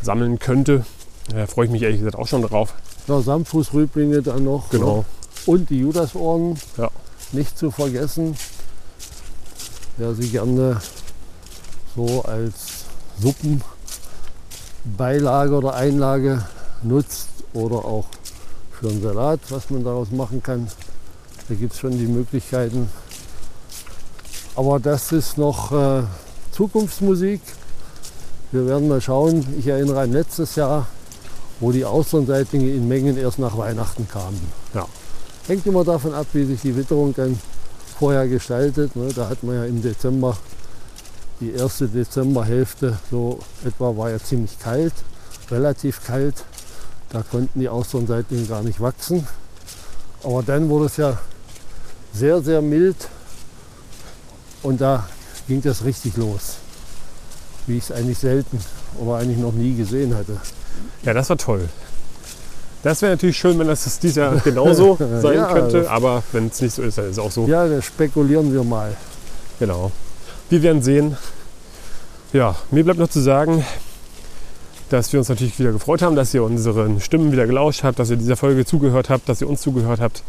sammeln 0.03 0.39
könnte. 0.39 0.85
Da 1.29 1.47
freue 1.47 1.67
ich 1.67 1.71
mich 1.71 1.83
ehrlich 1.83 2.01
gesagt 2.01 2.17
auch 2.17 2.27
schon 2.27 2.43
drauf. 2.43 2.75
Ja, 3.09 3.21
Samtfußrüblinge 3.21 4.23
dann 4.23 4.45
noch. 4.45 4.71
Genau. 4.71 4.99
Ne? 4.99 5.05
Und 5.47 5.71
die 5.71 5.81
Judasohren. 5.81 6.59
Ja. 6.77 6.91
Nicht 7.33 7.57
zu 7.57 7.71
vergessen. 7.71 8.37
Wer 9.97 10.15
sie 10.15 10.29
gerne 10.29 10.81
so 11.97 12.23
als 12.23 12.85
Suppenbeilage 13.21 15.55
oder 15.55 15.75
Einlage 15.75 16.45
nutzt 16.83 17.30
oder 17.53 17.85
auch 17.85 18.07
für 18.73 18.89
einen 18.89 19.03
Salat, 19.03 19.41
was 19.51 19.71
man 19.71 19.85
daraus 19.85 20.11
machen 20.11 20.43
kann. 20.43 20.69
Da 21.49 21.55
gibt 21.55 21.73
es 21.73 21.81
schon 21.81 21.93
die 21.93 22.07
Möglichkeiten. 22.07 22.89
Aber 24.57 24.79
das 24.79 25.13
ist 25.13 25.39
noch 25.39 25.73
äh, 25.73 26.03
Zukunftsmusik. 26.53 27.41
Wir 28.53 28.67
werden 28.67 28.89
mal 28.89 29.01
schauen. 29.01 29.47
Ich 29.59 29.67
erinnere 29.67 30.01
an 30.01 30.13
letztes 30.13 30.57
Jahr, 30.57 30.87
wo 31.61 31.73
die 31.73 31.85
Austernseitlinge 31.85 32.71
in 32.71 32.89
Mengen 32.89 33.17
erst 33.17 33.39
nach 33.39 33.57
Weihnachten 33.57 34.09
kamen. 34.09 34.41
Ja. 34.75 34.87
Hängt 35.47 35.67
immer 35.67 35.85
davon 35.85 36.15
ab, 36.15 36.27
wie 36.33 36.45
sich 36.45 36.61
die 36.61 36.77
Witterung 36.77 37.15
dann 37.15 37.39
vorher 37.99 38.27
gestaltet. 38.29 38.97
Ne? 38.97 39.13
Da 39.15 39.29
hat 39.29 39.43
man 39.43 39.57
ja 39.57 39.65
im 39.65 39.83
Dezember, 39.83 40.37
die 41.41 41.53
erste 41.53 41.87
Dezemberhälfte, 41.89 42.99
so 43.11 43.39
etwa 43.65 43.97
war 43.97 44.11
ja 44.11 44.19
ziemlich 44.19 44.59
kalt, 44.59 44.95
relativ 45.51 46.05
kalt. 46.05 46.45
Da 47.11 47.23
konnten 47.29 47.59
die 47.61 47.69
Austernseitlinge 47.69 48.47
gar 48.47 48.63
nicht 48.63 48.81
wachsen. 48.81 49.27
Aber 50.23 50.43
dann 50.43 50.69
wurde 50.69 50.87
es 50.87 50.97
ja 50.97 51.19
sehr, 52.13 52.41
sehr 52.43 52.63
mild 52.63 52.97
und 54.63 54.81
da 54.81 55.09
ging 55.49 55.63
das 55.63 55.85
richtig 55.85 56.17
los. 56.17 56.57
Wie 57.67 57.79
ich 57.79 57.85
es 57.85 57.93
eigentlich 57.93 58.19
selten 58.19 58.61
oder 58.99 59.17
eigentlich 59.17 59.39
noch 59.39 59.53
nie 59.53 59.75
gesehen 59.75 60.15
hatte. 60.17 60.41
Ja, 61.03 61.15
das 61.15 61.31
war 61.31 61.37
toll. 61.37 61.69
Das 62.83 63.03
wäre 63.03 63.13
natürlich 63.13 63.37
schön, 63.37 63.59
wenn 63.59 63.67
das 63.67 63.99
dieses 63.99 64.17
Jahr 64.17 64.37
genauso 64.37 64.97
sein 65.21 65.35
Ja, 65.35 65.53
könnte. 65.53 65.91
Aber 65.91 66.23
wenn 66.33 66.49
es 66.49 66.61
nicht 66.61 66.75
so 66.75 66.83
ist, 66.83 66.99
dann 66.99 67.07
ist 67.07 67.13
es 67.13 67.19
auch 67.19 67.31
so. 67.31 67.47
Ja, 67.47 67.67
da 67.67 67.83
spekulieren 67.83 68.53
wir 68.53 68.65
mal. 68.65 68.97
Genau. 69.59 69.91
Wir 70.49 70.63
werden 70.63 70.83
sehen. 70.83 71.17
Ja, 72.33 72.55
mir 72.71 72.85
bleibt 72.85 72.99
noch 72.99 73.11
zu 73.11 73.21
sagen, 73.21 73.65
dass 74.91 75.13
wir 75.13 75.21
uns 75.21 75.29
natürlich 75.29 75.59
wieder 75.59 75.73
gefreut 75.73 76.03
haben, 76.03 76.17
dass 76.17 76.35
ihr 76.35 76.43
unseren 76.43 77.01
Stimmen 77.01 77.31
wieder 77.33 77.47
gelauscht 77.47 77.85
habt, 77.85 77.99
dass 77.99 78.11
ihr 78.11 78.17
dieser 78.17 78.37
Folge 78.37 78.67
zugehört 78.67 79.09
habt, 79.09 79.29
dass 79.29 79.41
ihr 79.41 79.49
uns 79.49 79.63
zugehört 79.63 80.01
habt. 80.01 80.23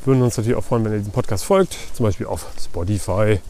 Wir 0.00 0.12
würden 0.12 0.22
uns 0.22 0.36
natürlich 0.36 0.56
auch 0.56 0.64
freuen, 0.64 0.84
wenn 0.84 0.92
ihr 0.92 0.98
diesem 0.98 1.12
Podcast 1.12 1.44
folgt, 1.44 1.76
zum 1.94 2.04
Beispiel 2.04 2.26
auf 2.26 2.46
Spotify 2.62 3.40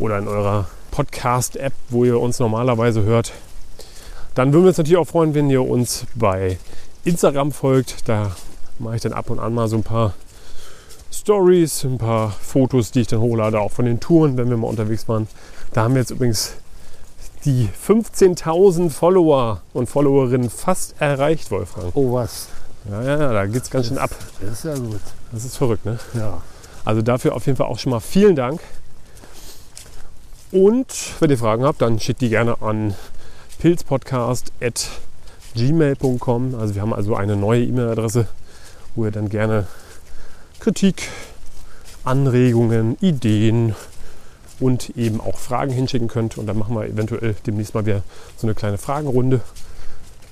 oder 0.00 0.18
in 0.18 0.26
eurer 0.26 0.68
Podcast-App, 0.90 1.72
wo 1.88 2.04
ihr 2.04 2.18
uns 2.18 2.40
normalerweise 2.40 3.04
hört. 3.04 3.32
Dann 4.34 4.52
würden 4.52 4.64
wir 4.64 4.68
uns 4.68 4.78
natürlich 4.78 4.98
auch 4.98 5.06
freuen, 5.06 5.34
wenn 5.34 5.48
ihr 5.48 5.62
uns 5.62 6.04
bei 6.16 6.58
Instagram 7.04 7.52
folgt. 7.52 8.08
Da 8.08 8.34
mache 8.80 8.96
ich 8.96 9.02
dann 9.02 9.12
ab 9.12 9.30
und 9.30 9.38
an 9.38 9.54
mal 9.54 9.68
so 9.68 9.76
ein 9.76 9.84
paar 9.84 10.14
Stories, 11.12 11.84
ein 11.84 11.98
paar 11.98 12.30
Fotos, 12.30 12.90
die 12.90 13.02
ich 13.02 13.06
dann 13.06 13.20
hochlade, 13.20 13.60
auch 13.60 13.70
von 13.70 13.84
den 13.84 14.00
Touren, 14.00 14.36
wenn 14.36 14.50
wir 14.50 14.56
mal 14.56 14.66
unterwegs 14.66 15.08
waren. 15.08 15.28
Da 15.72 15.84
haben 15.84 15.94
wir 15.94 16.00
jetzt 16.00 16.10
übrigens 16.10 16.54
die 17.44 17.68
15.000 17.86 18.90
Follower 18.90 19.62
und 19.72 19.88
Followerinnen 19.88 20.50
fast 20.50 20.94
erreicht, 21.00 21.50
Wolfgang. 21.50 21.90
Oh 21.94 22.12
was, 22.12 22.48
Ja, 22.90 23.02
ja, 23.02 23.20
ja, 23.20 23.32
da 23.32 23.46
geht 23.46 23.62
es 23.62 23.70
ganz 23.70 23.88
schön 23.88 23.98
ab. 23.98 24.10
das 24.40 24.50
ist 24.50 24.64
ja 24.64 24.74
gut. 24.74 25.00
Das 25.32 25.44
ist 25.44 25.56
verrückt, 25.56 25.84
ne? 25.84 25.98
Ja. 26.14 26.42
Also 26.84 27.02
dafür 27.02 27.34
auf 27.34 27.46
jeden 27.46 27.56
Fall 27.56 27.66
auch 27.66 27.78
schon 27.78 27.90
mal 27.90 28.00
vielen 28.00 28.36
Dank. 28.36 28.60
Und 30.52 30.88
wenn 31.20 31.30
ihr 31.30 31.38
Fragen 31.38 31.64
habt, 31.64 31.80
dann 31.80 32.00
schickt 32.00 32.20
die 32.20 32.28
gerne 32.28 32.60
an 32.60 32.94
pilzpodcast.gmail.com. 33.60 36.54
Also 36.56 36.74
wir 36.74 36.82
haben 36.82 36.92
also 36.92 37.14
eine 37.14 37.36
neue 37.36 37.62
E-Mail-Adresse 37.62 38.26
wo 38.94 39.04
ihr 39.04 39.10
dann 39.10 39.28
gerne 39.28 39.66
Kritik, 40.58 41.08
Anregungen, 42.04 42.96
Ideen 43.00 43.74
und 44.60 44.90
eben 44.96 45.20
auch 45.20 45.38
Fragen 45.38 45.72
hinschicken 45.72 46.08
könnt. 46.08 46.38
Und 46.38 46.46
dann 46.46 46.58
machen 46.58 46.74
wir 46.74 46.84
eventuell 46.86 47.34
demnächst 47.46 47.74
mal 47.74 47.86
wieder 47.86 48.02
so 48.36 48.46
eine 48.46 48.54
kleine 48.54 48.78
Fragenrunde. 48.78 49.40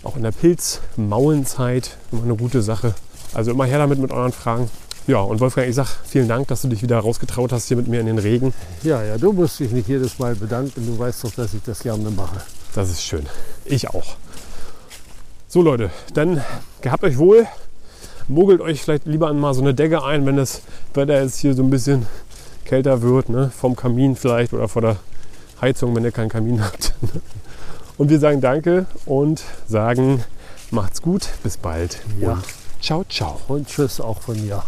Auch 0.04 0.16
in 0.16 0.22
der 0.22 0.32
Pilz-Maulenzeit 0.32 1.96
immer 2.12 2.22
eine 2.22 2.36
gute 2.36 2.62
Sache. 2.62 2.94
Also 3.34 3.50
immer 3.50 3.64
her 3.64 3.78
damit 3.78 3.98
mit 3.98 4.12
euren 4.12 4.32
Fragen. 4.32 4.70
Ja, 5.06 5.20
und 5.20 5.40
Wolfgang, 5.40 5.66
ich 5.66 5.74
sag 5.74 5.88
vielen 6.04 6.28
Dank, 6.28 6.48
dass 6.48 6.62
du 6.62 6.68
dich 6.68 6.82
wieder 6.82 6.98
rausgetraut 6.98 7.50
hast 7.50 7.68
hier 7.68 7.78
mit 7.78 7.88
mir 7.88 8.00
in 8.00 8.06
den 8.06 8.18
Regen. 8.18 8.52
Ja, 8.82 9.02
ja, 9.02 9.16
du 9.16 9.32
musst 9.32 9.58
dich 9.58 9.70
nicht 9.70 9.88
jedes 9.88 10.18
Mal 10.18 10.34
bedanken. 10.34 10.86
Du 10.86 10.98
weißt 10.98 11.24
doch, 11.24 11.32
dass 11.32 11.54
ich 11.54 11.62
das 11.62 11.80
gerne 11.80 12.10
mache. 12.10 12.42
Das 12.74 12.90
ist 12.90 13.02
schön. 13.02 13.26
Ich 13.64 13.88
auch. 13.88 14.16
So 15.48 15.62
Leute, 15.62 15.90
dann 16.12 16.44
gehabt 16.82 17.04
euch 17.04 17.16
wohl. 17.16 17.46
Mogelt 18.28 18.60
euch 18.60 18.82
vielleicht 18.82 19.06
lieber 19.06 19.32
mal 19.32 19.54
so 19.54 19.62
eine 19.62 19.72
Decke 19.72 20.04
ein, 20.04 20.26
wenn 20.26 20.36
das 20.36 20.60
Wetter 20.92 21.22
jetzt 21.22 21.38
hier 21.38 21.54
so 21.54 21.62
ein 21.62 21.70
bisschen 21.70 22.06
kälter 22.68 23.02
wird. 23.02 23.28
Ne? 23.28 23.50
Vom 23.50 23.74
Kamin 23.74 24.14
vielleicht 24.14 24.52
oder 24.52 24.68
vor 24.68 24.82
der 24.82 24.96
Heizung, 25.60 25.96
wenn 25.96 26.04
ihr 26.04 26.12
keinen 26.12 26.28
Kamin 26.28 26.62
habt. 26.64 26.94
Und 27.96 28.10
wir 28.10 28.20
sagen 28.20 28.40
Danke 28.40 28.86
und 29.06 29.42
sagen 29.66 30.22
macht's 30.70 31.02
gut. 31.02 31.28
Bis 31.42 31.56
bald. 31.56 31.98
Ja. 32.20 32.32
Und 32.32 32.44
ciao, 32.80 33.04
ciao. 33.08 33.40
Und 33.48 33.66
tschüss 33.68 34.00
auch 34.00 34.20
von 34.20 34.40
mir. 34.40 34.62